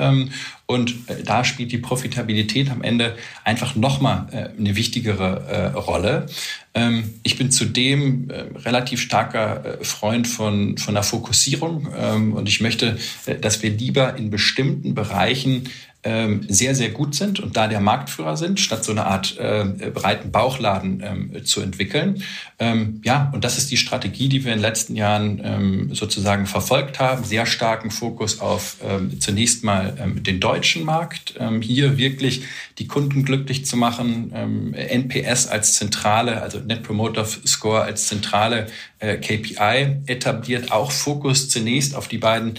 und 0.67 0.95
äh, 1.09 1.23
da 1.23 1.45
spielt 1.45 1.71
die 1.71 1.79
Profitabilität 1.79 2.71
am 2.71 2.83
Ende 2.83 3.15
einfach 3.45 3.75
nochmal 3.75 4.29
äh, 4.33 4.59
eine 4.59 4.77
wichtigere 4.77 5.75
Rolle. 5.75 6.27
Ähm, 6.73 7.15
ich 7.23 7.37
bin 7.37 7.51
zudem 7.51 8.31
relativ 8.65 9.03
starker 9.03 9.79
Freund 9.83 10.27
von, 10.27 10.79
von 10.79 10.95
der 10.95 11.03
Fokussierung 11.03 11.89
ähm, 11.95 12.33
und 12.33 12.49
ich 12.49 12.63
möchte, 12.63 12.97
dass 13.43 13.63
wir 13.63 13.71
lieber 13.71 14.17
in 14.17 14.31
bestimmten 14.31 14.95
Bereichen 14.95 15.65
ähm, 15.65 15.69
sehr, 16.05 16.75
sehr 16.75 16.91
gut 16.91 17.15
sind 17.15 17.39
und 17.39 17.57
da 17.57 17.69
der 17.69 17.79
Marktführer 17.79 18.37
sind, 18.37 18.59
statt 18.59 18.85
so 18.85 18.91
eine 18.91 19.07
Art 19.07 19.39
äh, 19.39 19.65
breiten 19.95 20.33
Bauchladen 20.33 21.01
ähm, 21.05 21.45
zu 21.45 21.61
entwickeln. 21.61 22.25
Ähm, 22.59 23.01
ja, 23.05 23.31
und 23.33 23.45
das 23.45 23.57
ist 23.57 23.71
die 23.71 23.77
Strategie, 23.77 24.29
die 24.29 24.45
wir 24.45 24.53
in 24.53 24.59
den 24.59 24.63
letzten 24.63 24.97
Jahren 24.97 25.41
ähm, 25.45 25.95
sozusagen 25.95 26.47
verfolgt 26.47 26.99
haben. 26.99 27.23
Sehr 27.23 27.47
starken 27.47 27.93
Fokus 27.93 28.41
auf 28.41 28.79
ähm, 28.85 29.21
zunächst 29.21 29.63
mal 29.63 29.97
ähm, 30.01 30.25
den 30.25 30.41
deutschen 30.41 30.85
Markt, 30.85 31.35
hier 31.61 31.99
wirklich 31.99 32.45
die 32.79 32.87
Kunden 32.87 33.25
glücklich 33.25 33.65
zu 33.65 33.77
machen, 33.77 34.73
NPS 34.75 35.47
als 35.47 35.75
zentrale, 35.75 36.43
also 36.43 36.59
Net 36.59 36.83
Promoter 36.83 37.25
Score 37.25 37.83
als 37.83 38.09
zentrale 38.09 38.67
äh, 39.03 39.17
KPI 39.17 39.99
etabliert, 40.07 40.73
auch 40.73 40.91
Fokus 40.91 41.49
zunächst 41.49 41.95
auf 41.95 42.09
die 42.09 42.19
beiden 42.19 42.55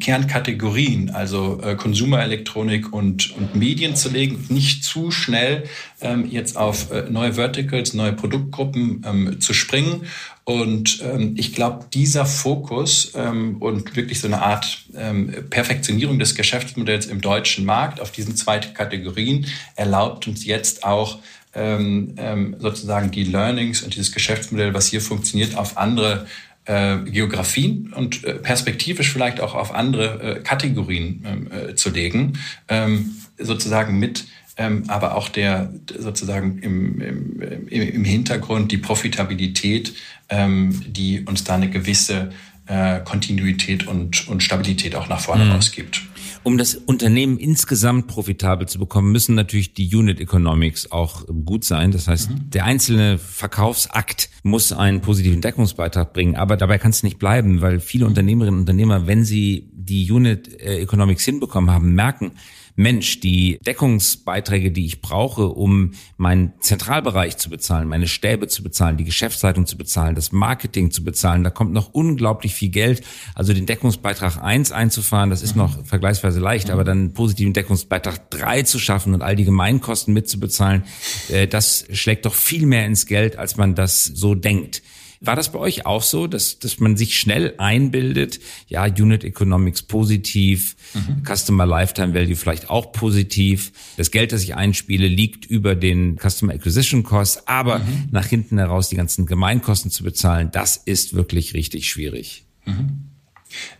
Kernkategorien, 0.00 1.10
also 1.10 1.60
äh, 1.62 1.76
Konsumerelektronik 1.76 2.50
Elektronik 2.50 2.92
und, 2.92 3.36
und 3.36 3.54
Medien 3.54 3.96
zu 3.96 4.08
legen, 4.08 4.44
nicht 4.48 4.84
zu 4.84 5.10
schnell 5.10 5.64
ähm, 6.00 6.28
jetzt 6.30 6.56
auf 6.56 6.90
äh, 6.90 7.04
neue 7.10 7.34
Verticals, 7.34 7.94
neue 7.94 8.12
Produktgruppen 8.12 9.04
ähm, 9.06 9.40
zu 9.40 9.52
springen. 9.52 10.06
Und 10.44 11.02
ähm, 11.02 11.34
ich 11.36 11.52
glaube, 11.52 11.86
dieser 11.92 12.26
Fokus 12.26 13.12
ähm, 13.14 13.58
und 13.60 13.94
wirklich 13.94 14.20
so 14.20 14.26
eine 14.26 14.42
Art 14.42 14.84
ähm, 14.96 15.32
Perfektionierung 15.50 16.18
des 16.18 16.34
Geschäftsmodells 16.34 17.06
im 17.06 17.20
deutschen 17.20 17.64
Markt 17.64 18.00
auf 18.00 18.10
diesen 18.10 18.36
zwei 18.36 18.58
Kategorien 18.58 19.46
erlaubt 19.76 20.26
uns 20.26 20.44
jetzt 20.44 20.84
auch 20.84 21.18
ähm, 21.54 22.14
ähm, 22.16 22.56
sozusagen 22.58 23.10
die 23.10 23.24
Learnings 23.24 23.82
und 23.82 23.94
dieses 23.94 24.12
Geschäftsmodell, 24.12 24.74
was 24.74 24.88
hier 24.88 25.00
funktioniert, 25.00 25.56
auf 25.56 25.76
andere 25.76 26.26
äh, 26.64 26.98
Geografien 26.98 27.92
und 27.94 28.24
äh, 28.24 28.34
perspektivisch 28.34 29.12
vielleicht 29.12 29.40
auch 29.40 29.54
auf 29.54 29.74
andere 29.74 30.36
äh, 30.36 30.40
Kategorien 30.40 31.24
ähm, 31.26 31.50
äh, 31.50 31.74
zu 31.74 31.90
legen, 31.90 32.38
ähm, 32.68 33.16
sozusagen 33.38 33.98
mit 33.98 34.26
ähm, 34.56 34.84
aber 34.88 35.16
auch 35.16 35.30
der 35.30 35.72
sozusagen 35.98 36.58
im, 36.58 37.00
im, 37.00 37.68
im 37.68 38.04
Hintergrund 38.04 38.70
die 38.70 38.76
Profitabilität, 38.76 39.94
ähm, 40.28 40.82
die 40.86 41.20
uns 41.20 41.44
da 41.44 41.54
eine 41.54 41.70
gewisse 41.70 42.30
äh, 42.66 43.00
Kontinuität 43.00 43.86
und, 43.86 44.28
und 44.28 44.42
Stabilität 44.42 44.94
auch 44.94 45.08
nach 45.08 45.20
vorne 45.20 45.46
mhm. 45.46 45.52
rausgibt. 45.52 46.02
Um 46.42 46.56
das 46.56 46.74
Unternehmen 46.74 47.38
insgesamt 47.38 48.06
profitabel 48.06 48.66
zu 48.66 48.78
bekommen, 48.78 49.12
müssen 49.12 49.34
natürlich 49.34 49.74
die 49.74 49.94
Unit 49.94 50.20
Economics 50.20 50.90
auch 50.90 51.26
gut 51.44 51.64
sein. 51.64 51.92
Das 51.92 52.08
heißt, 52.08 52.30
mhm. 52.30 52.50
der 52.50 52.64
einzelne 52.64 53.18
Verkaufsakt 53.18 54.30
muss 54.42 54.72
einen 54.72 55.02
positiven 55.02 55.42
Deckungsbeitrag 55.42 56.12
bringen. 56.12 56.36
Aber 56.36 56.56
dabei 56.56 56.78
kann 56.78 56.92
es 56.92 57.02
nicht 57.02 57.18
bleiben, 57.18 57.60
weil 57.60 57.78
viele 57.78 58.06
Unternehmerinnen 58.06 58.54
und 58.54 58.60
Unternehmer, 58.60 59.06
wenn 59.06 59.24
sie 59.24 59.69
die 59.90 60.10
Unit 60.10 60.60
äh, 60.60 60.78
Economics 60.78 61.24
hinbekommen 61.24 61.70
haben, 61.70 61.94
merken, 61.94 62.32
Mensch, 62.76 63.20
die 63.20 63.58
Deckungsbeiträge, 63.66 64.70
die 64.70 64.86
ich 64.86 65.02
brauche, 65.02 65.48
um 65.48 65.92
meinen 66.16 66.52
Zentralbereich 66.60 67.36
zu 67.36 67.50
bezahlen, 67.50 67.88
meine 67.88 68.08
Stäbe 68.08 68.48
zu 68.48 68.62
bezahlen, 68.62 68.96
die 68.96 69.04
Geschäftsleitung 69.04 69.66
zu 69.66 69.76
bezahlen, 69.76 70.14
das 70.14 70.32
Marketing 70.32 70.90
zu 70.90 71.04
bezahlen, 71.04 71.44
da 71.44 71.50
kommt 71.50 71.72
noch 71.72 71.92
unglaublich 71.92 72.54
viel 72.54 72.70
Geld. 72.70 73.02
Also 73.34 73.52
den 73.52 73.66
Deckungsbeitrag 73.66 74.42
eins 74.42 74.72
einzufahren, 74.72 75.28
das 75.28 75.42
ist 75.42 75.56
mhm. 75.56 75.62
noch 75.62 75.84
vergleichsweise 75.84 76.40
leicht, 76.40 76.68
mhm. 76.68 76.74
aber 76.74 76.84
dann 76.84 76.98
einen 76.98 77.12
positiven 77.12 77.52
Deckungsbeitrag 77.52 78.30
drei 78.30 78.62
zu 78.62 78.78
schaffen 78.78 79.12
und 79.12 79.22
all 79.22 79.36
die 79.36 79.44
Gemeinkosten 79.44 80.14
mitzubezahlen, 80.14 80.84
äh, 81.28 81.46
das 81.46 81.86
schlägt 81.92 82.24
doch 82.24 82.34
viel 82.34 82.66
mehr 82.66 82.86
ins 82.86 83.06
Geld, 83.06 83.36
als 83.36 83.56
man 83.56 83.74
das 83.74 84.04
so 84.04 84.34
denkt. 84.34 84.82
War 85.22 85.36
das 85.36 85.52
bei 85.52 85.58
euch 85.58 85.84
auch 85.84 86.02
so, 86.02 86.26
dass, 86.26 86.58
dass 86.60 86.80
man 86.80 86.96
sich 86.96 87.18
schnell 87.18 87.54
einbildet, 87.58 88.40
ja, 88.68 88.84
Unit 88.84 89.22
Economics 89.22 89.82
positiv, 89.82 90.76
mhm. 90.94 91.22
Customer 91.24 91.66
Lifetime 91.66 92.14
Value 92.14 92.36
vielleicht 92.36 92.70
auch 92.70 92.92
positiv, 92.92 93.70
das 93.98 94.10
Geld, 94.10 94.32
das 94.32 94.42
ich 94.42 94.56
einspiele, 94.56 95.08
liegt 95.08 95.44
über 95.44 95.74
den 95.74 96.16
Customer 96.18 96.54
Acquisition 96.54 97.02
Cost, 97.02 97.46
aber 97.48 97.80
mhm. 97.80 98.08
nach 98.10 98.24
hinten 98.24 98.56
heraus 98.56 98.88
die 98.88 98.96
ganzen 98.96 99.26
Gemeinkosten 99.26 99.90
zu 99.90 100.04
bezahlen, 100.04 100.50
das 100.52 100.78
ist 100.78 101.12
wirklich 101.12 101.52
richtig 101.52 101.90
schwierig. 101.90 102.46
Mhm. 102.64 103.09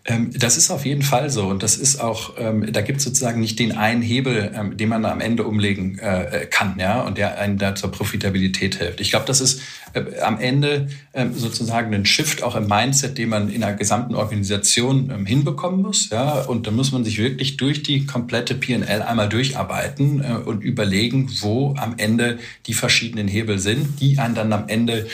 Ähm, 0.04 0.30
das 0.36 0.56
ist 0.56 0.70
auf 0.70 0.84
jeden 0.84 1.02
Fall 1.02 1.30
so 1.30 1.46
und 1.46 1.62
das 1.62 1.76
ist 1.76 2.00
auch, 2.00 2.34
ähm, 2.38 2.72
da 2.72 2.80
gibt 2.80 2.98
es 2.98 3.04
sozusagen 3.04 3.40
nicht 3.40 3.58
den 3.58 3.72
einen 3.72 4.02
Hebel, 4.02 4.52
ähm, 4.54 4.76
den 4.76 4.88
man 4.88 5.04
am 5.04 5.20
Ende 5.20 5.44
umlegen 5.44 5.98
äh, 5.98 6.46
kann, 6.50 6.76
ja, 6.78 7.02
und 7.02 7.18
der 7.18 7.38
einen 7.38 7.58
da 7.58 7.74
zur 7.74 7.92
Profitabilität 7.92 8.76
hilft. 8.76 9.00
Ich 9.00 9.10
glaube, 9.10 9.26
das 9.26 9.40
ist 9.40 9.60
äh, 9.92 10.20
am 10.20 10.38
Ende 10.38 10.88
sozusagen 11.34 11.92
ein 11.92 12.06
Shift 12.06 12.44
auch 12.44 12.54
im 12.54 12.68
Mindset, 12.68 13.18
den 13.18 13.30
man 13.30 13.50
in 13.50 13.62
der 13.62 13.74
gesamten 13.74 14.14
Organisation 14.14 15.26
hinbekommen 15.26 15.82
muss, 15.82 16.10
ja, 16.10 16.42
und 16.42 16.66
da 16.66 16.70
muss 16.70 16.92
man 16.92 17.04
sich 17.04 17.18
wirklich 17.18 17.56
durch 17.56 17.82
die 17.82 18.06
komplette 18.06 18.54
P&L 18.54 19.02
einmal 19.02 19.28
durcharbeiten 19.28 20.22
äh, 20.22 20.34
und 20.34 20.62
überlegen, 20.62 21.28
wo 21.40 21.74
am 21.76 21.94
Ende 21.96 22.38
die 22.66 22.74
verschiedenen 22.74 23.28
Hebel 23.28 23.58
sind, 23.58 24.00
die 24.00 24.18
einen 24.18 24.34
dann 24.34 24.52
am 24.52 24.68
Ende 24.68 25.06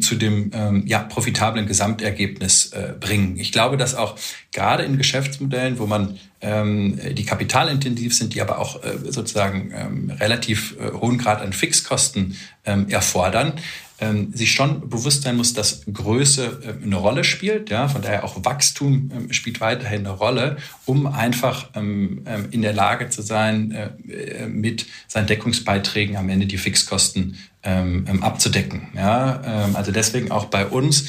zu 0.00 0.16
dem 0.16 0.50
ja 0.86 1.00
profitablen 1.00 1.66
Gesamtergebnis 1.66 2.72
äh, 2.72 2.94
bringen. 2.98 3.36
Ich 3.38 3.52
glaube, 3.52 3.76
dass 3.76 3.87
auch 3.94 4.16
gerade 4.52 4.84
in 4.84 4.98
Geschäftsmodellen, 4.98 5.78
wo 5.78 5.86
man 5.86 6.18
ähm, 6.40 6.98
die 7.14 7.24
kapitalintensiv 7.24 8.16
sind, 8.16 8.34
die 8.34 8.40
aber 8.40 8.58
auch 8.58 8.82
äh, 8.82 8.98
sozusagen 9.10 9.72
ähm, 9.74 10.10
relativ 10.18 10.76
äh, 10.78 10.92
hohen 10.92 11.18
Grad 11.18 11.40
an 11.40 11.52
Fixkosten 11.52 12.36
ähm, 12.64 12.88
erfordern, 12.88 13.54
ähm, 14.00 14.32
sich 14.32 14.52
schon 14.52 14.88
bewusst 14.88 15.22
sein 15.22 15.36
muss, 15.36 15.54
dass 15.54 15.82
Größe 15.92 16.78
äh, 16.80 16.84
eine 16.84 16.96
Rolle 16.96 17.24
spielt. 17.24 17.70
Ja, 17.70 17.88
von 17.88 18.02
daher 18.02 18.24
auch 18.24 18.44
Wachstum 18.44 19.10
ähm, 19.12 19.32
spielt 19.32 19.60
weiterhin 19.60 20.06
eine 20.06 20.10
Rolle, 20.10 20.56
um 20.86 21.06
einfach 21.06 21.70
ähm, 21.74 22.22
ähm 22.26 22.48
in 22.50 22.62
der 22.62 22.72
Lage 22.72 23.08
zu 23.08 23.22
sein, 23.22 23.72
äh, 23.72 23.90
äh, 24.12 24.46
mit 24.48 24.86
seinen 25.08 25.26
Deckungsbeiträgen 25.26 26.16
am 26.16 26.28
Ende 26.28 26.46
die 26.46 26.58
Fixkosten 26.58 27.36
ähm, 27.64 28.04
ähm, 28.08 28.22
abzudecken. 28.22 28.88
Ja, 28.94 29.68
also 29.74 29.90
deswegen 29.90 30.30
auch 30.30 30.46
bei 30.46 30.66
uns 30.66 31.08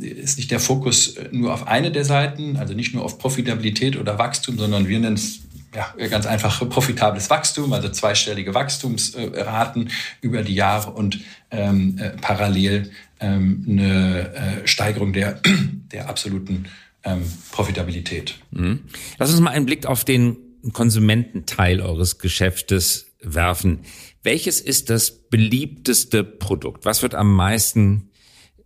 ist 0.00 0.38
nicht 0.38 0.50
der 0.50 0.60
Fokus 0.60 1.16
nur 1.30 1.52
auf 1.52 1.66
eine 1.66 1.92
der 1.92 2.04
Seiten, 2.04 2.56
also 2.56 2.72
nicht 2.74 2.94
nur 2.94 3.04
auf 3.04 3.18
Profitabilität 3.18 3.96
oder 3.96 4.18
Wachstum, 4.18 4.58
sondern 4.58 4.88
wir 4.88 4.98
nennen 4.98 5.16
es 5.16 5.40
ja, 5.74 5.94
ganz 6.08 6.26
einfach 6.26 6.68
profitables 6.68 7.30
Wachstum, 7.30 7.72
also 7.72 7.88
zweistellige 7.88 8.54
Wachstumsraten 8.54 9.90
über 10.20 10.42
die 10.42 10.54
Jahre 10.54 10.90
und 10.90 11.20
ähm, 11.50 11.98
äh, 11.98 12.10
parallel 12.10 12.90
ähm, 13.20 13.64
eine 13.68 14.34
äh, 14.34 14.66
Steigerung 14.66 15.12
der, 15.12 15.40
der 15.92 16.08
absoluten 16.08 16.66
ähm, 17.04 17.22
Profitabilität. 17.50 18.38
Mhm. 18.50 18.80
Lass 19.18 19.30
uns 19.30 19.40
mal 19.40 19.50
einen 19.50 19.66
Blick 19.66 19.86
auf 19.86 20.04
den 20.04 20.36
Konsumententeil 20.72 21.80
eures 21.80 22.18
Geschäftes 22.18 23.06
werfen. 23.20 23.80
Welches 24.22 24.60
ist 24.60 24.90
das 24.90 25.10
beliebteste 25.10 26.22
Produkt? 26.22 26.84
Was 26.84 27.02
wird 27.02 27.14
am 27.14 27.34
meisten 27.34 28.10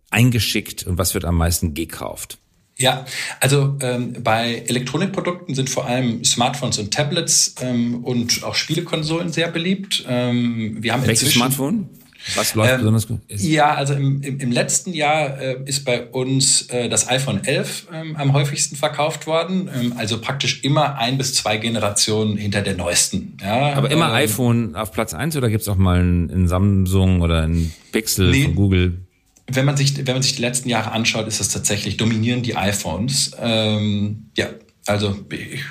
eingeschickt 0.09 0.85
und 0.85 0.97
was 0.97 1.13
wird 1.13 1.25
am 1.25 1.35
meisten 1.35 1.73
gekauft? 1.73 2.37
Ja, 2.77 3.05
also 3.39 3.75
ähm, 3.81 4.13
bei 4.23 4.63
Elektronikprodukten 4.67 5.55
sind 5.55 5.69
vor 5.69 5.87
allem 5.87 6.23
Smartphones 6.23 6.77
und 6.77 6.93
Tablets 6.93 7.55
ähm, 7.61 8.03
und 8.03 8.43
auch 8.43 8.55
Spielekonsolen 8.55 9.31
sehr 9.31 9.49
beliebt. 9.49 10.05
Ähm, 10.07 10.77
wir 10.79 10.93
haben 10.93 11.05
Welches 11.05 11.31
Smartphone? 11.31 11.89
Was 12.35 12.55
läuft 12.55 12.73
ähm, 12.73 12.79
besonders 12.79 13.07
gut? 13.07 13.19
Ja, 13.29 13.73
also 13.73 13.93
im, 13.93 14.21
im, 14.21 14.39
im 14.39 14.51
letzten 14.51 14.93
Jahr 14.93 15.39
äh, 15.39 15.57
ist 15.65 15.85
bei 15.85 16.05
uns 16.07 16.63
äh, 16.69 16.89
das 16.89 17.07
iPhone 17.07 17.43
11 17.43 17.87
ähm, 17.93 18.15
am 18.15 18.33
häufigsten 18.33 18.75
verkauft 18.75 19.27
worden. 19.27 19.69
Ähm, 19.73 19.93
also 19.97 20.19
praktisch 20.19 20.63
immer 20.63 20.97
ein 20.97 21.17
bis 21.17 21.33
zwei 21.35 21.57
Generationen 21.57 22.37
hinter 22.37 22.61
der 22.61 22.75
neuesten. 22.75 23.37
Ja, 23.41 23.73
Aber 23.73 23.89
immer 23.91 24.09
ähm, 24.09 24.15
iPhone 24.15 24.75
auf 24.75 24.91
Platz 24.91 25.13
eins 25.13 25.37
oder 25.37 25.49
gibt's 25.49 25.67
auch 25.67 25.77
mal 25.77 25.99
ein, 25.99 26.29
ein 26.29 26.47
Samsung 26.47 27.21
oder 27.21 27.43
ein 27.43 27.71
Pixel 27.91 28.31
nee, 28.31 28.43
von 28.43 28.55
Google? 28.55 29.06
Wenn 29.49 29.65
man 29.65 29.77
sich, 29.77 30.05
wenn 30.05 30.13
man 30.13 30.21
sich 30.21 30.35
die 30.35 30.41
letzten 30.41 30.69
Jahre 30.69 30.91
anschaut, 30.91 31.27
ist 31.27 31.39
es 31.39 31.49
tatsächlich 31.49 31.97
dominieren 31.97 32.43
die 32.43 32.55
iPhones. 32.55 33.31
Ähm, 33.39 34.29
ja, 34.35 34.49
also 34.85 35.25
ich, 35.29 35.63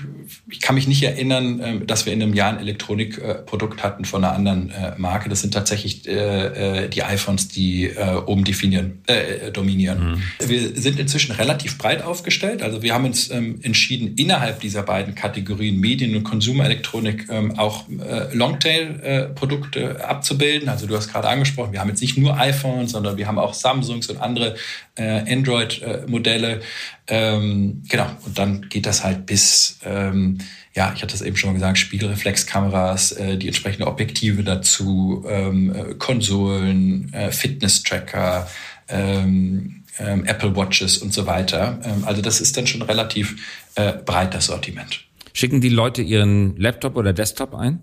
ich 0.50 0.60
kann 0.60 0.74
mich 0.74 0.88
nicht 0.88 1.02
erinnern, 1.02 1.60
äh, 1.60 1.84
dass 1.84 2.06
wir 2.06 2.12
in 2.12 2.22
einem 2.22 2.34
Jahr 2.34 2.50
ein 2.50 2.58
Elektronikprodukt 2.58 3.82
hatten 3.82 4.04
von 4.04 4.24
einer 4.24 4.34
anderen 4.34 4.70
äh, 4.70 4.92
Marke. 4.96 5.28
Das 5.28 5.40
sind 5.40 5.54
tatsächlich 5.54 6.06
äh, 6.08 6.84
äh 6.84 6.88
die 6.88 7.02
iPhones, 7.02 7.48
die 7.48 7.90
oben 8.26 8.44
definieren, 8.44 9.02
äh, 9.06 9.50
dominieren. 9.50 10.12
Mhm. 10.12 10.48
Wir 10.48 10.74
sind 10.74 10.98
inzwischen 10.98 11.32
relativ 11.32 11.78
breit 11.78 12.02
aufgestellt. 12.02 12.62
Also 12.62 12.82
wir 12.82 12.94
haben 12.94 13.04
uns 13.04 13.30
ähm, 13.30 13.58
entschieden, 13.62 14.14
innerhalb 14.16 14.60
dieser 14.60 14.82
beiden 14.82 15.14
Kategorien 15.14 15.78
Medien- 15.80 16.14
und 16.16 16.24
Konsumelektronik 16.24 17.28
ähm, 17.30 17.58
auch 17.58 17.84
Longtail-Produkte 18.32 20.06
abzubilden. 20.06 20.68
Also 20.68 20.86
du 20.86 20.96
hast 20.96 21.12
gerade 21.12 21.28
angesprochen, 21.28 21.72
wir 21.72 21.80
haben 21.80 21.88
jetzt 21.88 22.00
nicht 22.00 22.18
nur 22.18 22.38
iPhones, 22.38 22.92
sondern 22.92 23.16
wir 23.16 23.26
haben 23.26 23.38
auch 23.38 23.54
Samsungs 23.54 24.08
und 24.08 24.20
andere 24.20 24.56
Android-Modelle. 24.96 26.60
Ähm, 27.08 27.82
genau, 27.88 28.08
und 28.24 28.36
dann 28.36 28.68
geht 28.68 28.86
das 28.86 29.04
halt 29.04 29.26
bis, 29.26 29.78
ähm, 29.84 30.25
ja, 30.74 30.92
ich 30.94 31.02
hatte 31.02 31.14
es 31.14 31.22
eben 31.22 31.36
schon 31.36 31.54
gesagt, 31.54 31.78
Spiegelreflexkameras, 31.78 33.12
äh, 33.12 33.36
die 33.36 33.48
entsprechende 33.48 33.86
Objektive 33.86 34.42
dazu, 34.44 35.24
ähm, 35.28 35.74
äh, 35.74 35.94
Konsolen, 35.94 37.12
äh, 37.12 37.30
Fitness-Tracker, 37.30 38.48
ähm, 38.88 39.84
ähm, 39.98 40.24
Apple 40.24 40.54
Watches 40.54 40.98
und 40.98 41.12
so 41.12 41.26
weiter. 41.26 41.80
Ähm, 41.84 42.04
also 42.04 42.22
das 42.22 42.40
ist 42.40 42.56
dann 42.56 42.66
schon 42.66 42.82
relativ 42.82 43.36
äh, 43.74 43.92
breit 43.92 44.34
das 44.34 44.46
Sortiment. 44.46 45.00
Schicken 45.32 45.60
die 45.60 45.68
Leute 45.68 46.02
ihren 46.02 46.56
Laptop 46.56 46.96
oder 46.96 47.12
Desktop 47.12 47.54
ein? 47.54 47.80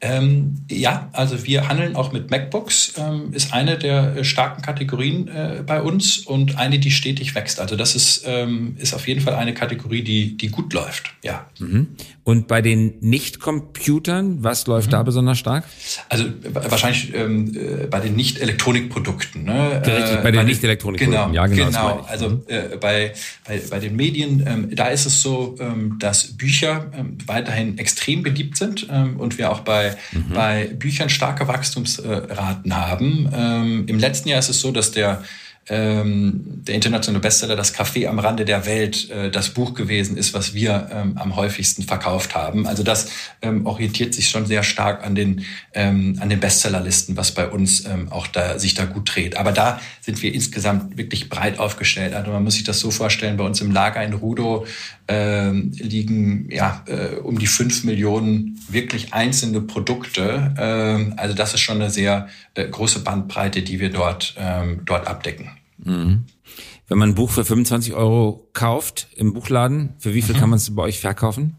Ähm, 0.00 0.64
ja, 0.70 1.08
also 1.12 1.44
wir 1.44 1.68
handeln 1.68 1.96
auch 1.96 2.12
mit 2.12 2.30
MacBooks, 2.30 2.94
ähm, 2.98 3.32
ist 3.32 3.52
eine 3.52 3.78
der 3.78 4.16
äh, 4.16 4.24
starken 4.24 4.62
Kategorien 4.62 5.28
äh, 5.28 5.62
bei 5.66 5.82
uns 5.82 6.18
und 6.18 6.56
eine, 6.56 6.78
die 6.78 6.90
stetig 6.90 7.34
wächst. 7.34 7.58
Also 7.60 7.74
das 7.74 7.96
ist, 7.96 8.22
ähm, 8.26 8.76
ist 8.78 8.94
auf 8.94 9.08
jeden 9.08 9.20
Fall 9.20 9.34
eine 9.34 9.54
Kategorie, 9.54 10.02
die, 10.02 10.36
die 10.36 10.48
gut 10.48 10.72
läuft, 10.72 11.12
ja. 11.24 11.46
Mhm. 11.58 11.88
Und 12.22 12.46
bei 12.46 12.60
den 12.60 12.98
Nicht-Computern, 13.00 14.44
was 14.44 14.66
läuft 14.66 14.88
mhm. 14.88 14.92
da 14.92 15.02
besonders 15.02 15.38
stark? 15.38 15.64
Also 16.10 16.26
wahrscheinlich 16.52 17.14
ähm, 17.14 17.56
äh, 17.56 17.86
bei 17.86 18.00
den 18.00 18.14
Nicht-Elektronikprodukten. 18.16 19.44
Ne? 19.44 19.82
Richtig, 19.84 20.22
bei 20.22 20.30
den 20.30 20.46
Nicht-Elektronikprodukten, 20.46 21.10
genau, 21.10 21.32
ja 21.32 21.46
genau. 21.46 21.66
Genau, 21.66 22.06
also 22.06 22.28
mhm. 22.28 22.42
äh, 22.46 22.76
bei, 22.76 23.14
bei, 23.46 23.60
bei 23.70 23.78
den 23.80 23.96
Medien, 23.96 24.44
ähm, 24.46 24.76
da 24.76 24.88
ist 24.88 25.06
es 25.06 25.22
so, 25.22 25.56
ähm, 25.58 25.96
dass 25.98 26.36
Bücher 26.36 26.92
weiterhin 27.26 27.78
extrem 27.78 28.22
beliebt 28.22 28.56
sind 28.56 28.88
und 29.18 29.38
wir 29.38 29.50
auch 29.50 29.57
bei, 29.60 29.96
mhm. 30.12 30.32
bei 30.34 30.70
Büchern 30.74 31.08
starke 31.08 31.48
Wachstumsraten 31.48 32.76
haben. 32.76 33.30
Ähm, 33.34 33.84
Im 33.86 33.98
letzten 33.98 34.28
Jahr 34.28 34.38
ist 34.38 34.48
es 34.48 34.60
so, 34.60 34.70
dass 34.72 34.90
der 34.90 35.22
ähm, 35.70 36.42
der 36.44 36.74
internationale 36.74 37.20
Bestseller 37.20 37.56
Das 37.56 37.74
Café 37.74 38.08
am 38.08 38.18
Rande 38.18 38.44
der 38.44 38.66
Welt 38.66 39.10
äh, 39.10 39.30
das 39.30 39.50
Buch 39.50 39.74
gewesen 39.74 40.16
ist, 40.16 40.34
was 40.34 40.54
wir 40.54 40.88
ähm, 40.92 41.18
am 41.18 41.36
häufigsten 41.36 41.82
verkauft 41.82 42.34
haben. 42.34 42.66
Also 42.66 42.82
das 42.82 43.10
ähm, 43.42 43.66
orientiert 43.66 44.14
sich 44.14 44.28
schon 44.28 44.46
sehr 44.46 44.62
stark 44.62 45.04
an 45.04 45.14
den, 45.14 45.44
ähm, 45.74 46.16
an 46.20 46.30
den 46.30 46.40
Bestsellerlisten, 46.40 47.16
was 47.16 47.32
bei 47.32 47.48
uns 47.48 47.84
ähm, 47.84 48.10
auch 48.10 48.26
da, 48.26 48.58
sich 48.58 48.74
da 48.74 48.84
gut 48.84 49.14
dreht. 49.14 49.36
Aber 49.36 49.52
da 49.52 49.80
sind 50.00 50.22
wir 50.22 50.32
insgesamt 50.32 50.96
wirklich 50.96 51.28
breit 51.28 51.58
aufgestellt. 51.58 52.14
Also 52.14 52.30
man 52.30 52.44
muss 52.44 52.54
sich 52.54 52.64
das 52.64 52.80
so 52.80 52.90
vorstellen, 52.90 53.36
bei 53.36 53.44
uns 53.44 53.60
im 53.60 53.70
Lager 53.70 54.02
in 54.02 54.14
Rudo 54.14 54.66
ähm, 55.08 55.72
liegen 55.74 56.50
ja 56.50 56.84
äh, 56.86 57.16
um 57.16 57.38
die 57.38 57.46
fünf 57.46 57.82
Millionen 57.84 58.60
wirklich 58.68 59.14
einzelne 59.14 59.62
Produkte. 59.62 60.54
Ähm, 60.58 61.14
also 61.16 61.34
das 61.34 61.54
ist 61.54 61.60
schon 61.60 61.76
eine 61.80 61.90
sehr 61.90 62.28
äh, 62.54 62.68
große 62.68 63.00
Bandbreite, 63.00 63.62
die 63.62 63.80
wir 63.80 63.90
dort, 63.90 64.34
ähm, 64.38 64.82
dort 64.84 65.06
abdecken. 65.06 65.50
Mhm. 65.78 66.24
Wenn 66.88 66.98
man 66.98 67.10
ein 67.10 67.14
Buch 67.14 67.30
für 67.30 67.44
25 67.44 67.94
Euro 67.94 68.48
kauft 68.52 69.08
im 69.16 69.32
Buchladen, 69.32 69.94
für 69.98 70.14
wie 70.14 70.22
viel 70.22 70.34
mhm. 70.34 70.40
kann 70.40 70.50
man 70.50 70.58
es 70.58 70.74
bei 70.74 70.82
euch 70.82 71.00
verkaufen? 71.00 71.56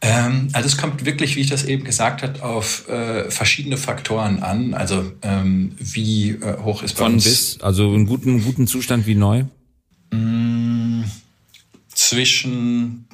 Ähm, 0.00 0.48
also 0.52 0.68
es 0.68 0.76
kommt 0.76 1.04
wirklich, 1.04 1.36
wie 1.36 1.40
ich 1.40 1.48
das 1.48 1.64
eben 1.64 1.84
gesagt 1.84 2.22
habe, 2.22 2.42
auf 2.42 2.88
äh, 2.88 3.30
verschiedene 3.30 3.76
Faktoren 3.76 4.42
an. 4.42 4.74
Also 4.74 5.12
ähm, 5.22 5.72
wie 5.78 6.30
äh, 6.30 6.58
hoch 6.62 6.82
ist 6.82 6.94
bei 6.94 7.04
Von 7.04 7.14
uns... 7.14 7.24
bis, 7.24 7.60
also 7.60 7.94
in 7.94 8.06
guten, 8.06 8.42
guten 8.44 8.66
Zustand 8.66 9.06
wie 9.06 9.16
neu? 9.16 9.44
Zwischen 12.08 13.06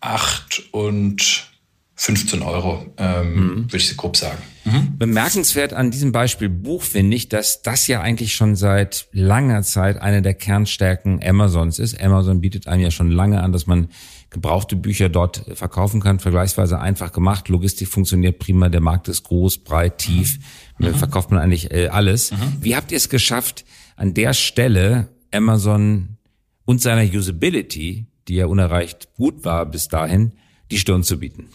8 0.00 0.64
und 0.72 1.48
15 1.94 2.42
Euro, 2.42 2.84
ähm, 2.98 3.34
mhm. 3.34 3.72
würde 3.72 3.76
ich 3.78 3.96
grob 3.96 4.18
sagen. 4.18 4.42
Mhm. 4.66 4.98
Bemerkenswert 4.98 5.72
an 5.72 5.90
diesem 5.90 6.12
Beispiel 6.12 6.50
Buch 6.50 6.82
finde 6.82 7.16
ich, 7.16 7.30
dass 7.30 7.62
das 7.62 7.86
ja 7.86 8.02
eigentlich 8.02 8.34
schon 8.34 8.54
seit 8.54 9.08
langer 9.12 9.62
Zeit 9.62 10.02
eine 10.02 10.20
der 10.20 10.34
Kernstärken 10.34 11.24
Amazons 11.24 11.78
ist. 11.78 11.98
Amazon 11.98 12.42
bietet 12.42 12.68
einem 12.68 12.82
ja 12.82 12.90
schon 12.90 13.10
lange 13.10 13.42
an, 13.42 13.52
dass 13.52 13.66
man 13.66 13.88
gebrauchte 14.28 14.76
Bücher 14.76 15.08
dort 15.08 15.46
verkaufen 15.54 16.02
kann, 16.02 16.18
vergleichsweise 16.18 16.78
einfach 16.78 17.12
gemacht. 17.12 17.48
Logistik 17.48 17.88
funktioniert 17.88 18.38
prima, 18.38 18.68
der 18.68 18.82
Markt 18.82 19.08
ist 19.08 19.22
groß, 19.22 19.64
breit, 19.64 19.96
tief. 19.96 20.38
Mhm. 20.76 20.94
Verkauft 20.94 21.30
man 21.30 21.40
eigentlich 21.40 21.70
äh, 21.70 21.88
alles. 21.88 22.32
Mhm. 22.32 22.36
Wie 22.60 22.76
habt 22.76 22.92
ihr 22.92 22.98
es 22.98 23.08
geschafft, 23.08 23.64
an 23.96 24.12
der 24.12 24.34
Stelle 24.34 25.08
Amazon 25.32 26.18
und 26.66 26.82
seiner 26.82 27.10
Usability, 27.10 28.08
die 28.28 28.36
ja 28.36 28.46
unerreicht 28.46 29.14
gut 29.16 29.44
war 29.44 29.66
bis 29.66 29.88
dahin, 29.88 30.32
die 30.70 30.78
Stirn 30.78 31.02
zu 31.02 31.18
bieten? 31.18 31.48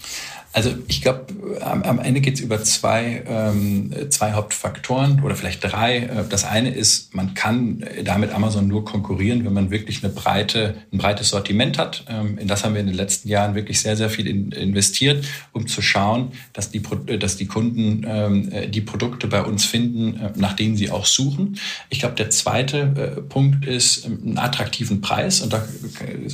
Also 0.53 0.73
ich 0.87 1.01
glaube, 1.01 1.27
am, 1.61 1.83
am, 1.83 1.99
Ende 1.99 2.19
geht 2.19 2.35
es 2.35 2.41
über 2.41 2.61
zwei, 2.63 3.23
ähm, 3.25 3.93
zwei 4.09 4.33
Hauptfaktoren 4.33 5.21
oder 5.21 5.35
vielleicht 5.35 5.63
drei. 5.63 5.99
Äh, 5.99 6.25
das 6.29 6.43
eine 6.43 6.73
ist, 6.73 7.15
man 7.15 7.33
kann 7.33 7.85
damit 8.03 8.33
Amazon 8.33 8.67
nur 8.67 8.83
konkurrieren, 8.83 9.45
wenn 9.45 9.53
man 9.53 9.71
wirklich 9.71 10.03
eine 10.03 10.11
breite, 10.11 10.75
ein 10.91 10.97
breites 10.97 11.29
Sortiment 11.29 11.77
hat. 11.77 12.03
Ähm, 12.09 12.37
in 12.37 12.47
das 12.47 12.65
haben 12.65 12.73
wir 12.73 12.81
in 12.81 12.87
den 12.87 12.95
letzten 12.95 13.29
Jahren 13.29 13.55
wirklich 13.55 13.81
sehr, 13.81 13.95
sehr 13.95 14.09
viel 14.09 14.27
in, 14.27 14.51
investiert, 14.51 15.25
um 15.53 15.67
zu 15.67 15.81
schauen, 15.81 16.33
dass 16.51 16.69
die, 16.69 16.81
dass 17.17 17.37
die 17.37 17.47
Kunden 17.47 18.05
ähm, 18.05 18.71
die 18.71 18.81
Produkte 18.81 19.27
bei 19.27 19.43
uns 19.43 19.65
finden, 19.65 20.19
äh, 20.19 20.31
nach 20.35 20.53
denen 20.53 20.75
sie 20.75 20.91
auch 20.91 21.05
suchen. 21.05 21.59
Ich 21.89 21.99
glaube, 21.99 22.15
der 22.15 22.29
zweite 22.29 22.77
äh, 23.17 23.21
Punkt 23.21 23.65
ist 23.65 24.05
ähm, 24.05 24.19
einen 24.25 24.37
attraktiven 24.37 24.99
Preis. 24.99 25.39
Und 25.39 25.53
da 25.53 25.65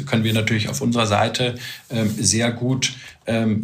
können 0.08 0.23
wir 0.23 0.34
natürlich 0.34 0.69
auf 0.69 0.82
unserer 0.82 1.06
Seite 1.06 1.56
ähm, 1.91 2.10
sehr 2.17 2.51
gut 2.51 2.93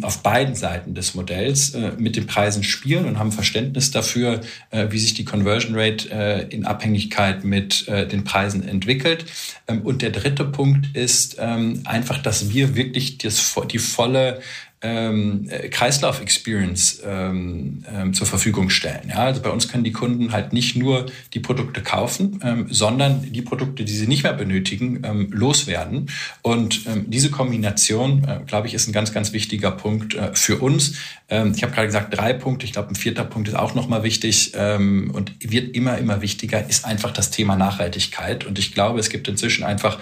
auf 0.02 0.22
beiden 0.22 0.54
Seiten 0.54 0.94
des 0.94 1.14
Modells 1.14 1.70
äh, 1.70 1.92
mit 1.96 2.16
den 2.16 2.26
Preisen 2.26 2.62
spielen 2.62 3.06
und 3.06 3.18
haben 3.18 3.32
Verständnis 3.32 3.90
dafür, 3.90 4.40
äh, 4.70 4.88
wie 4.90 4.98
sich 4.98 5.14
die 5.14 5.24
Conversion 5.24 5.74
Rate 5.74 6.10
äh, 6.10 6.48
in 6.54 6.64
Abhängigkeit 6.64 7.44
mit 7.44 7.86
den 7.88 8.24
Preisen 8.24 8.66
entwickelt. 8.66 9.24
Ähm, 9.68 9.82
und 9.82 10.02
der 10.02 10.10
dritte 10.10 10.44
Punkt 10.44 10.96
ist 10.96 11.36
ähm, 11.38 11.80
einfach, 11.84 12.18
dass 12.18 12.50
wir 12.50 12.74
wirklich 12.76 13.18
das, 13.18 13.54
die 13.70 13.78
volle 13.78 14.40
ähm, 14.84 15.48
Kreislauf-Experience 15.70 17.02
ähm, 17.06 17.82
ähm, 17.90 18.12
zur 18.12 18.26
Verfügung 18.26 18.68
stellen. 18.68 19.08
Ja, 19.08 19.16
also 19.16 19.40
bei 19.40 19.48
uns 19.48 19.66
können 19.66 19.82
die 19.82 19.92
Kunden 19.92 20.32
halt 20.32 20.52
nicht 20.52 20.76
nur 20.76 21.06
die 21.32 21.40
Produkte 21.40 21.82
kaufen, 21.82 22.38
ähm, 22.42 22.66
sondern 22.68 23.32
die 23.32 23.40
Produkte, 23.40 23.84
die 23.84 23.92
sie 23.94 24.06
nicht 24.06 24.24
mehr 24.24 24.34
benötigen, 24.34 25.02
ähm, 25.02 25.28
loswerden. 25.32 26.10
Und 26.42 26.86
ähm, 26.86 27.06
diese 27.08 27.30
Kombination, 27.30 28.24
äh, 28.24 28.40
glaube 28.46 28.66
ich, 28.66 28.74
ist 28.74 28.86
ein 28.86 28.92
ganz, 28.92 29.14
ganz 29.14 29.32
wichtiger 29.32 29.70
Punkt 29.70 30.14
äh, 30.14 30.34
für 30.34 30.58
uns. 30.58 30.98
ich 31.30 31.62
habe 31.62 31.72
gerade 31.72 31.86
gesagt, 31.86 32.16
drei 32.16 32.34
Punkte. 32.34 32.66
Ich 32.66 32.72
glaube, 32.72 32.90
ein 32.90 32.96
vierter 32.96 33.24
Punkt 33.24 33.48
ist 33.48 33.54
auch 33.54 33.74
nochmal 33.74 34.02
wichtig 34.02 34.52
und 34.54 35.32
wird 35.40 35.74
immer, 35.74 35.96
immer 35.96 36.20
wichtiger, 36.20 36.68
ist 36.68 36.84
einfach 36.84 37.12
das 37.12 37.30
Thema 37.30 37.56
Nachhaltigkeit. 37.56 38.44
Und 38.44 38.58
ich 38.58 38.74
glaube, 38.74 39.00
es 39.00 39.08
gibt 39.08 39.26
inzwischen 39.26 39.64
einfach 39.64 39.98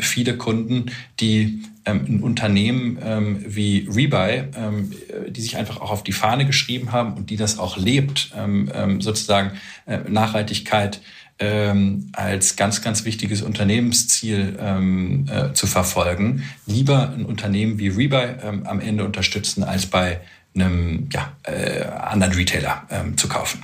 viele 0.00 0.36
Kunden, 0.36 0.86
die 1.20 1.36
ähm, 1.44 1.75
ein 1.86 2.20
Unternehmen 2.22 2.98
ähm, 3.02 3.44
wie 3.46 3.88
Rebuy, 3.88 4.44
ähm, 4.56 4.92
die 5.28 5.40
sich 5.40 5.56
einfach 5.56 5.80
auch 5.80 5.90
auf 5.90 6.02
die 6.02 6.12
Fahne 6.12 6.44
geschrieben 6.44 6.92
haben 6.92 7.14
und 7.14 7.30
die 7.30 7.36
das 7.36 7.58
auch 7.58 7.76
lebt, 7.76 8.32
ähm, 8.36 8.70
ähm, 8.74 9.00
sozusagen 9.00 9.52
äh, 9.86 9.98
Nachhaltigkeit 10.08 11.00
ähm, 11.38 12.10
als 12.12 12.56
ganz, 12.56 12.82
ganz 12.82 13.04
wichtiges 13.04 13.42
Unternehmensziel 13.42 14.56
ähm, 14.58 15.26
äh, 15.30 15.52
zu 15.52 15.66
verfolgen, 15.66 16.44
lieber 16.66 17.10
ein 17.10 17.24
Unternehmen 17.24 17.78
wie 17.78 17.88
Rebuy 17.88 18.36
ähm, 18.42 18.66
am 18.66 18.80
Ende 18.80 19.04
unterstützen, 19.04 19.62
als 19.62 19.86
bei 19.86 20.20
einem 20.54 21.08
ja, 21.12 21.32
äh, 21.42 21.84
anderen 21.84 22.32
Retailer 22.32 22.84
ähm, 22.90 23.16
zu 23.16 23.28
kaufen. 23.28 23.62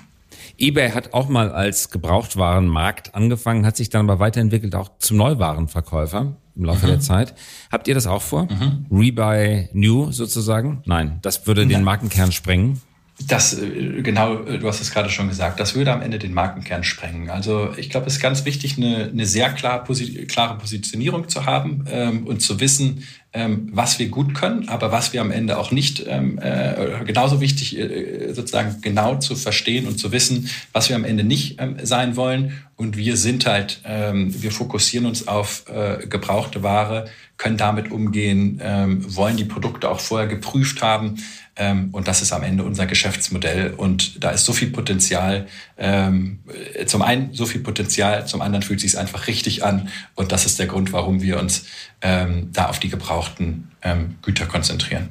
eBay 0.59 0.91
hat 0.91 1.15
auch 1.15 1.29
mal 1.29 1.51
als 1.51 1.91
Gebrauchtwarenmarkt 1.91 3.15
angefangen, 3.15 3.65
hat 3.65 3.77
sich 3.77 3.89
dann 3.89 4.09
aber 4.09 4.21
weiterentwickelt 4.21 4.75
auch 4.75 4.91
zum 4.99 5.17
Neuwarenverkäufer 5.17 6.37
im 6.57 6.65
Laufe 6.65 6.87
mhm. 6.87 6.91
der 6.91 7.01
Zeit. 7.01 7.35
Habt 7.71 7.89
ihr 7.89 7.95
das 7.95 8.07
auch 8.07 8.23
vor? 8.23 8.45
Mhm. 8.45 8.87
Rebuy 8.91 9.69
New 9.73 10.13
sozusagen? 10.13 10.83
Nein, 10.87 11.19
das 11.23 11.47
würde 11.47 11.67
den 11.67 11.83
Markenkern 11.83 12.33
sprengen. 12.33 12.81
Das, 13.29 13.59
äh, 13.59 14.03
genau, 14.03 14.43
äh, 14.45 14.59
du 14.59 14.67
hast 14.67 14.81
es 14.81 14.91
gerade 14.91 15.11
schon 15.11 15.29
gesagt, 15.29 15.61
das 15.61 15.75
würde 15.75 15.93
am 15.93 16.03
Ende 16.03 16.19
den 16.19 16.35
Markenkern 16.35 16.83
sprengen. 16.83 17.31
Also 17.31 17.73
ich 17.77 17.91
glaube, 17.91 18.07
es 18.07 18.15
ist 18.15 18.21
ganz 18.21 18.45
wichtig, 18.45 18.79
eine, 18.79 19.11
eine 19.13 19.27
sehr 19.27 19.51
klar, 19.51 19.85
posi 19.85 20.27
klare 20.27 20.59
Positionierung 20.59 21.29
zu 21.29 21.47
haben 21.47 21.85
ähm, 21.89 22.27
und 22.27 22.41
zu 22.41 22.61
wissen, 22.61 23.05
ähm, 23.35 23.71
was 23.73 23.99
wir 23.99 24.09
gut 24.09 24.35
können, 24.35 24.69
aber 24.69 24.93
was 24.93 25.13
wir 25.13 25.21
am 25.23 25.31
Ende 25.31 25.59
auch 25.59 25.71
nicht, 25.71 26.05
ähm, 26.07 26.39
äh, 26.39 27.05
genauso 27.05 27.41
wichtig, 27.41 27.79
äh, 27.79 28.33
sozusagen 28.35 28.81
genau 28.83 29.17
zu 29.17 29.37
verstehen 29.37 29.87
und 29.87 29.99
zu 29.99 30.13
wissen, 30.13 30.51
was 30.73 30.89
wir 30.91 30.97
am 30.97 31.05
Ende 31.05 31.25
nicht 31.25 31.61
ähm, 31.61 31.77
sein 31.83 32.17
wollen. 32.17 32.63
Und 32.77 32.97
wir 32.97 33.17
sind 33.17 33.47
halt, 33.47 33.81
ähm, 33.85 34.43
wir 34.43 34.51
fokussieren 34.51 35.07
uns 35.07 35.29
auf 35.29 35.65
äh, 35.69 36.07
gebrauchte 36.07 36.63
Ware, 36.63 37.07
können 37.39 37.57
damit 37.57 37.91
umgehen, 37.91 38.61
ähm, 38.63 39.17
wollen 39.17 39.37
die 39.37 39.45
Produkte 39.45 39.89
auch 39.89 40.01
vorher 40.01 40.29
geprüft 40.29 40.83
haben. 40.83 41.17
Ähm, 41.57 41.89
und 41.93 42.09
das 42.09 42.23
ist 42.23 42.33
am 42.33 42.43
Ende 42.43 42.65
unser 42.65 42.87
Geschäftsmodell. 42.87 43.75
Und 43.75 44.23
da 44.23 44.31
ist 44.31 44.45
so 44.45 44.53
viel 44.53 44.71
Potenzial. 44.71 45.47
Ähm, 45.85 46.39
zum 46.87 47.03
einen 47.03 47.35
so 47.35 47.45
viel 47.45 47.61
Potenzial, 47.61 48.25
zum 48.25 48.41
anderen 48.41 48.63
fühlt 48.63 48.79
es 48.79 48.93
sich 48.93 48.99
einfach 48.99 49.27
richtig 49.27 49.65
an. 49.65 49.89
Und 50.15 50.31
das 50.31 50.47
ist 50.47 50.61
der 50.61 50.67
Grund, 50.67 50.93
warum 50.93 51.23
wir 51.23 51.41
uns 51.41 51.67
ähm, 52.01 52.51
da 52.53 52.67
auf 52.67 52.79
die 52.79 52.89
gebrauchten 52.89 53.73
ähm, 53.83 54.17
Güter 54.23 54.47
konzentrieren. 54.47 55.09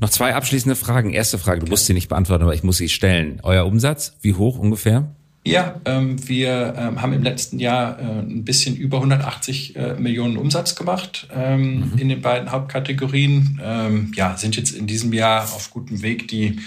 Noch 0.00 0.10
zwei 0.10 0.34
abschließende 0.34 0.74
Fragen. 0.74 1.12
Erste 1.12 1.38
Frage, 1.38 1.60
du 1.60 1.66
musst 1.66 1.86
sie 1.86 1.94
nicht 1.94 2.08
beantworten, 2.08 2.42
aber 2.42 2.54
ich 2.54 2.64
muss 2.64 2.76
sie 2.76 2.88
stellen. 2.88 3.38
Euer 3.44 3.66
Umsatz, 3.66 4.16
wie 4.20 4.34
hoch 4.34 4.58
ungefähr? 4.58 5.14
Ja, 5.46 5.78
ähm, 5.84 6.26
wir 6.26 6.74
ähm, 6.76 7.02
haben 7.02 7.12
im 7.12 7.22
letzten 7.22 7.58
Jahr 7.58 7.98
äh, 7.98 8.02
ein 8.02 8.44
bisschen 8.44 8.76
über 8.76 8.96
180 8.96 9.76
äh, 9.76 9.94
Millionen 9.94 10.38
Umsatz 10.38 10.74
gemacht 10.74 11.28
ähm, 11.34 11.90
mhm. 11.90 11.98
in 11.98 12.08
den 12.08 12.22
beiden 12.22 12.50
Hauptkategorien. 12.50 13.60
Ähm, 13.62 14.12
ja, 14.16 14.38
sind 14.38 14.56
jetzt 14.56 14.70
in 14.70 14.86
diesem 14.86 15.12
Jahr 15.12 15.42
auf 15.42 15.70
gutem 15.70 16.00
Weg, 16.00 16.28
die 16.28 16.60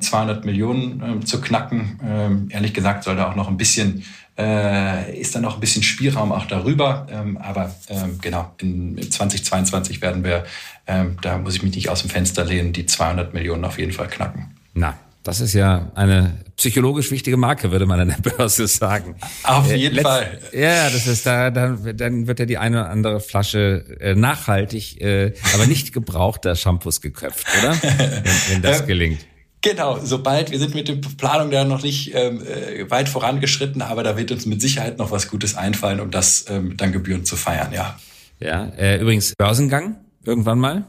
200 0.00 0.38
ähm, 0.38 0.46
Millionen 0.46 1.02
ähm, 1.04 1.26
zu 1.26 1.40
knacken. 1.40 2.48
ehrlich 2.48 2.74
gesagt 2.74 3.04
soll 3.04 3.16
da 3.16 3.30
auch 3.30 3.36
noch 3.36 3.48
ein 3.48 3.56
bisschen 3.56 4.02
äh, 4.36 5.16
ist 5.16 5.36
da 5.36 5.40
noch 5.40 5.54
ein 5.54 5.60
bisschen 5.60 5.84
Spielraum 5.84 6.32
auch 6.32 6.46
darüber. 6.46 7.06
aber 7.38 7.72
genau, 8.20 8.52
in, 8.60 8.98
in 8.98 9.10
2022 9.10 10.02
werden 10.02 10.24
wir, 10.24 10.44
da 10.86 11.38
muss 11.38 11.54
ich 11.54 11.62
mich 11.62 11.76
nicht 11.76 11.88
aus 11.88 12.00
dem 12.00 12.10
Fenster 12.10 12.44
lehnen, 12.44 12.72
die 12.72 12.86
200 12.86 13.32
Millionen 13.32 13.64
auf 13.64 13.78
jeden 13.78 13.92
Fall 13.92 14.08
knacken. 14.08 14.56
Na, 14.74 14.98
das 15.24 15.40
ist 15.40 15.54
ja 15.54 15.90
eine 15.94 16.38
psychologisch 16.56 17.10
wichtige 17.10 17.38
Marke, 17.38 17.72
würde 17.72 17.86
man 17.86 17.98
an 17.98 18.08
der 18.08 18.30
Börse 18.30 18.68
sagen. 18.68 19.16
Auf 19.42 19.70
äh, 19.70 19.76
jeden 19.76 19.98
äh, 19.98 20.02
Fall. 20.02 20.38
Ja, 20.52 20.90
das 20.90 21.06
ist 21.06 21.24
da, 21.24 21.50
dann, 21.50 21.96
dann 21.96 22.26
wird 22.26 22.38
ja 22.38 22.46
die 22.46 22.58
eine 22.58 22.82
oder 22.82 22.90
andere 22.90 23.20
Flasche 23.20 23.84
äh, 24.00 24.14
nachhaltig, 24.14 25.00
äh, 25.00 25.32
aber 25.54 25.66
nicht 25.66 25.92
gebrauchter 25.92 26.54
Shampoos 26.54 27.00
geköpft, 27.00 27.46
oder? 27.58 27.74
wenn, 27.82 28.24
wenn 28.50 28.62
das 28.62 28.80
ähm, 28.80 28.86
gelingt. 28.86 29.26
Genau, 29.62 29.98
sobald 30.04 30.50
wir 30.50 30.58
sind 30.58 30.74
mit 30.74 30.88
der 30.88 30.96
Planung 31.16 31.50
da 31.50 31.64
noch 31.64 31.82
nicht 31.82 32.14
ähm, 32.14 32.42
äh, 32.46 32.90
weit 32.90 33.08
vorangeschritten, 33.08 33.80
aber 33.80 34.02
da 34.02 34.18
wird 34.18 34.30
uns 34.30 34.44
mit 34.44 34.60
Sicherheit 34.60 34.98
noch 34.98 35.10
was 35.10 35.30
Gutes 35.30 35.54
einfallen, 35.54 36.00
um 36.00 36.10
das 36.10 36.44
ähm, 36.50 36.76
dann 36.76 36.92
gebührend 36.92 37.26
zu 37.26 37.36
feiern, 37.36 37.72
ja. 37.72 37.98
Ja, 38.40 38.66
äh, 38.76 39.00
übrigens 39.00 39.32
Börsengang 39.38 39.96
irgendwann 40.26 40.58
mal. 40.58 40.84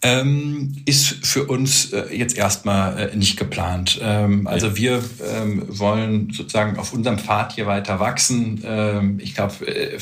Ähm, 0.00 0.76
ist 0.84 1.26
für 1.26 1.46
uns 1.46 1.92
äh, 1.92 2.14
jetzt 2.14 2.36
erstmal 2.36 3.10
äh, 3.10 3.16
nicht 3.16 3.36
geplant. 3.36 3.98
Ähm, 4.00 4.46
also 4.46 4.76
wir 4.76 5.02
ähm, 5.34 5.64
wollen 5.66 6.30
sozusagen 6.32 6.78
auf 6.78 6.92
unserem 6.92 7.18
Pfad 7.18 7.54
hier 7.54 7.66
weiter 7.66 7.98
wachsen. 7.98 8.62
Ähm, 8.64 9.18
ich 9.20 9.34
glaube, 9.34 9.66
äh, 9.66 9.98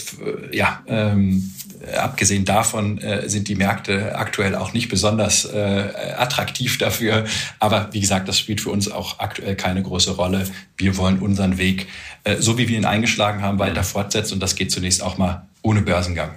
ja, 0.55 0.83
ähm, 0.87 1.51
abgesehen 1.97 2.45
davon 2.45 2.99
äh, 2.99 3.29
sind 3.29 3.49
die 3.49 3.55
Märkte 3.55 4.17
aktuell 4.17 4.55
auch 4.55 4.75
nicht 4.75 4.89
besonders 4.89 5.47
äh, 5.47 5.89
attraktiv 6.17 6.77
dafür. 6.77 7.25
Aber 7.59 7.89
wie 7.93 8.01
gesagt, 8.01 8.29
das 8.29 8.39
spielt 8.39 8.61
für 8.61 8.71
uns 8.71 8.91
auch 8.91 9.19
aktuell 9.19 9.57
keine 9.57 9.83
große 9.83 10.13
Rolle. 10.13 10.47
Wir 10.77 10.97
wollen 10.99 11.21
unseren 11.21 11.57
Weg, 11.57 11.87
äh, 12.25 12.37
so 12.37 12.59
wie 12.59 12.69
wir 12.69 12.77
ihn 12.77 12.85
eingeschlagen 12.85 13.43
haben, 13.43 13.59
weiter 13.59 13.83
fortsetzen. 13.83 14.35
Und 14.35 14.41
das 14.41 14.57
geht 14.57 14.71
zunächst 14.71 15.03
auch 15.03 15.17
mal 15.17 15.47
ohne 15.63 15.83
Börsengang. 15.83 16.33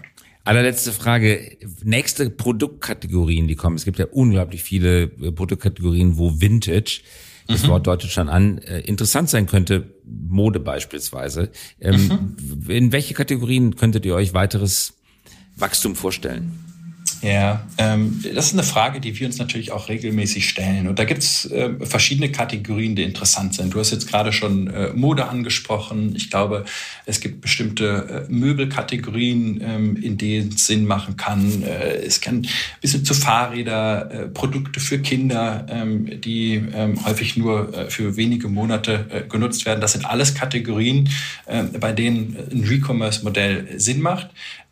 Allerletzte 0.49 0.93
Frage. 0.93 1.57
Nächste 1.83 2.31
Produktkategorien, 2.31 3.47
die 3.47 3.55
kommen. 3.55 3.75
Es 3.75 3.85
gibt 3.85 3.99
ja 3.99 4.07
unglaublich 4.07 4.63
viele 4.63 5.03
äh, 5.03 5.31
Produktkategorien, 5.31 6.17
wo 6.17 6.41
Vintage, 6.41 7.01
das 7.47 7.61
mhm. 7.61 7.67
Wort 7.67 7.85
deutet 7.85 8.09
schon 8.09 8.29
an, 8.29 8.57
äh, 8.57 8.79
interessant 8.79 9.29
sein 9.29 9.45
könnte. 9.45 9.93
Mode 10.05 10.59
beispielsweise. 10.59 11.51
Ähm, 11.79 12.35
mhm. 12.41 12.67
In 12.67 12.91
welche 12.91 13.13
Kategorien 13.13 13.75
könntet 13.75 14.07
ihr 14.07 14.15
euch 14.15 14.33
weiteres 14.33 14.95
Wachstum 15.55 15.95
vorstellen? 15.95 16.68
Ja, 17.21 17.67
ähm, 17.77 18.23
das 18.33 18.47
ist 18.47 18.53
eine 18.53 18.63
Frage, 18.63 19.01
die 19.01 19.19
wir 19.19 19.27
uns 19.27 19.39
natürlich 19.39 19.73
auch 19.73 19.89
regelmäßig 19.89 20.47
stellen. 20.47 20.87
Und 20.87 20.99
da 20.99 21.03
gibt's 21.03 21.45
äh, 21.45 21.71
verschiedene 21.81 22.31
Kategorien, 22.31 22.95
die 22.95 23.03
interessant 23.03 23.55
sind. 23.55 23.73
Du 23.73 23.79
hast 23.79 23.91
jetzt 23.91 24.07
gerade 24.07 24.31
schon 24.31 24.67
äh, 24.67 24.93
Mode 24.93 25.27
angesprochen. 25.27 26.15
Ich 26.15 26.29
glaube, 26.29 26.63
es 27.05 27.19
gibt 27.19 27.41
bestimmte 27.41 28.25
äh, 28.29 28.31
Möbelkategorien, 28.31 29.61
ähm, 29.61 29.95
in 29.97 30.17
denen 30.17 30.53
es 30.53 30.67
Sinn 30.67 30.85
machen 30.85 31.17
kann. 31.17 31.61
Äh, 31.63 31.97
es 32.05 32.21
kann 32.21 32.37
ein 32.37 32.49
bisschen 32.79 33.03
zu 33.03 33.13
Fahrräder, 33.13 34.11
äh, 34.11 34.27
Produkte 34.27 34.79
für 34.79 34.99
Kinder, 34.99 35.65
ähm, 35.69 36.21
die 36.21 36.63
ähm, 36.73 37.05
häufig 37.05 37.35
nur 37.35 37.77
äh, 37.77 37.89
für 37.89 38.15
wenige 38.15 38.47
Monate 38.47 39.07
äh, 39.09 39.27
genutzt 39.27 39.65
werden. 39.65 39.81
Das 39.81 39.91
sind 39.91 40.05
alles 40.05 40.35
Kategorien, 40.35 41.09
äh, 41.47 41.63
bei 41.63 41.91
denen 41.91 42.37
ein 42.49 42.63
Recommerce-Modell 42.63 43.77
Sinn 43.77 44.01
macht. 44.01 44.29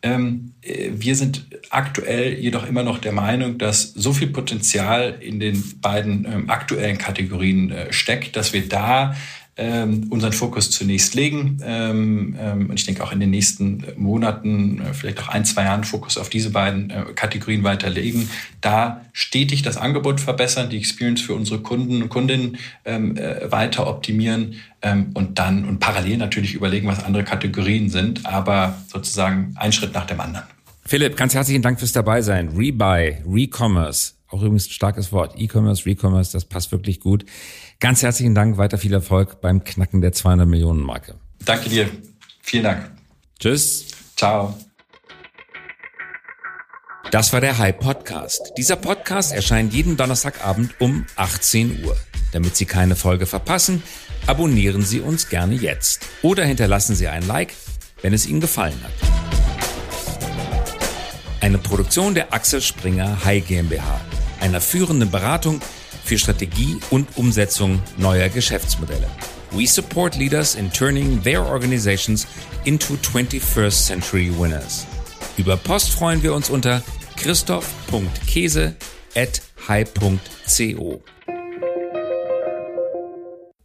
Ähm, 0.08 0.54
äh, 0.62 0.90
wir 0.92 1.14
sind 1.14 1.46
aktuell 1.70 2.34
jedoch 2.34 2.66
immer 2.66 2.82
noch 2.82 2.98
der 2.98 3.12
Meinung, 3.12 3.58
dass 3.58 3.92
so 3.92 4.12
viel 4.12 4.28
Potenzial 4.28 5.18
in 5.20 5.40
den 5.40 5.62
beiden 5.80 6.24
ähm, 6.24 6.50
aktuellen 6.50 6.98
Kategorien 6.98 7.70
äh, 7.70 7.92
steckt, 7.92 8.36
dass 8.36 8.52
wir 8.52 8.68
da 8.68 9.14
unseren 9.58 10.32
Fokus 10.32 10.70
zunächst 10.70 11.16
legen 11.16 11.60
ähm, 11.64 12.36
ähm, 12.38 12.70
und 12.70 12.78
ich 12.78 12.86
denke 12.86 13.02
auch 13.02 13.10
in 13.10 13.18
den 13.18 13.30
nächsten 13.30 13.84
Monaten, 13.96 14.80
äh, 14.80 14.94
vielleicht 14.94 15.20
auch 15.20 15.28
ein, 15.28 15.44
zwei 15.44 15.64
Jahren 15.64 15.82
Fokus 15.82 16.16
auf 16.16 16.28
diese 16.28 16.50
beiden 16.50 16.90
äh, 16.90 17.04
Kategorien 17.14 17.64
weiterlegen, 17.64 18.30
da 18.60 19.04
stetig 19.12 19.62
das 19.62 19.76
Angebot 19.76 20.20
verbessern, 20.20 20.70
die 20.70 20.78
Experience 20.78 21.22
für 21.22 21.34
unsere 21.34 21.60
Kunden 21.60 22.02
und 22.02 22.08
Kundinnen 22.08 22.58
ähm, 22.84 23.16
äh, 23.16 23.50
weiter 23.50 23.88
optimieren 23.88 24.54
ähm, 24.82 25.10
und 25.14 25.38
dann 25.40 25.64
und 25.64 25.80
parallel 25.80 26.18
natürlich 26.18 26.54
überlegen, 26.54 26.86
was 26.86 27.04
andere 27.04 27.24
Kategorien 27.24 27.90
sind, 27.90 28.26
aber 28.26 28.76
sozusagen 28.86 29.54
ein 29.56 29.72
Schritt 29.72 29.92
nach 29.92 30.06
dem 30.06 30.20
anderen. 30.20 30.46
Philipp, 30.84 31.16
ganz 31.16 31.34
herzlichen 31.34 31.62
Dank 31.62 31.80
fürs 31.80 31.92
Dabeisein. 31.92 32.48
Rebuy, 32.56 33.16
Recommerce, 33.28 34.14
auch 34.28 34.40
übrigens 34.40 34.68
ein 34.68 34.70
starkes 34.70 35.12
Wort. 35.12 35.34
E-Commerce, 35.36 35.84
Recommerce, 35.84 36.32
das 36.32 36.44
passt 36.44 36.72
wirklich 36.72 37.00
gut. 37.00 37.24
Ganz 37.80 38.02
herzlichen 38.02 38.34
Dank, 38.34 38.58
weiter 38.58 38.76
viel 38.76 38.92
Erfolg 38.92 39.40
beim 39.40 39.62
Knacken 39.62 40.00
der 40.00 40.12
200 40.12 40.48
Millionen 40.48 40.80
Marke. 40.80 41.14
Danke 41.44 41.68
dir. 41.68 41.88
Vielen 42.42 42.64
Dank. 42.64 42.90
Tschüss. 43.38 43.86
Ciao. 44.16 44.52
Das 47.12 47.32
war 47.32 47.40
der 47.40 47.56
Hype 47.56 47.78
Podcast. 47.78 48.52
Dieser 48.58 48.74
Podcast 48.74 49.32
erscheint 49.32 49.72
jeden 49.72 49.96
Donnerstagabend 49.96 50.74
um 50.80 51.06
18 51.14 51.84
Uhr. 51.84 51.96
Damit 52.32 52.56
Sie 52.56 52.66
keine 52.66 52.96
Folge 52.96 53.26
verpassen, 53.26 53.84
abonnieren 54.26 54.82
Sie 54.82 55.00
uns 55.00 55.28
gerne 55.28 55.54
jetzt 55.54 56.04
oder 56.22 56.44
hinterlassen 56.44 56.96
Sie 56.96 57.06
ein 57.06 57.26
Like, 57.28 57.54
wenn 58.02 58.12
es 58.12 58.26
Ihnen 58.26 58.40
gefallen 58.40 58.78
hat. 58.82 58.92
Eine 61.40 61.58
Produktion 61.58 62.16
der 62.16 62.34
Axel 62.34 62.60
Springer 62.60 63.24
High 63.24 63.46
GmbH, 63.46 64.00
einer 64.40 64.60
führenden 64.60 65.12
Beratung 65.12 65.60
für 66.08 66.18
Strategie 66.18 66.78
und 66.90 67.06
Umsetzung 67.16 67.80
neuer 67.98 68.30
Geschäftsmodelle. 68.30 69.08
We 69.50 69.66
support 69.66 70.16
leaders 70.16 70.54
in 70.54 70.72
turning 70.72 71.22
their 71.22 71.44
organizations 71.44 72.26
into 72.64 72.94
21st 72.94 73.86
century 73.86 74.30
winners. 74.30 74.86
Über 75.36 75.56
Post 75.56 75.90
freuen 75.90 76.22
wir 76.22 76.34
uns 76.34 76.48
unter 76.48 76.82
christoph.käse 77.16 78.74
at 79.14 79.42
high.co. 79.68 81.02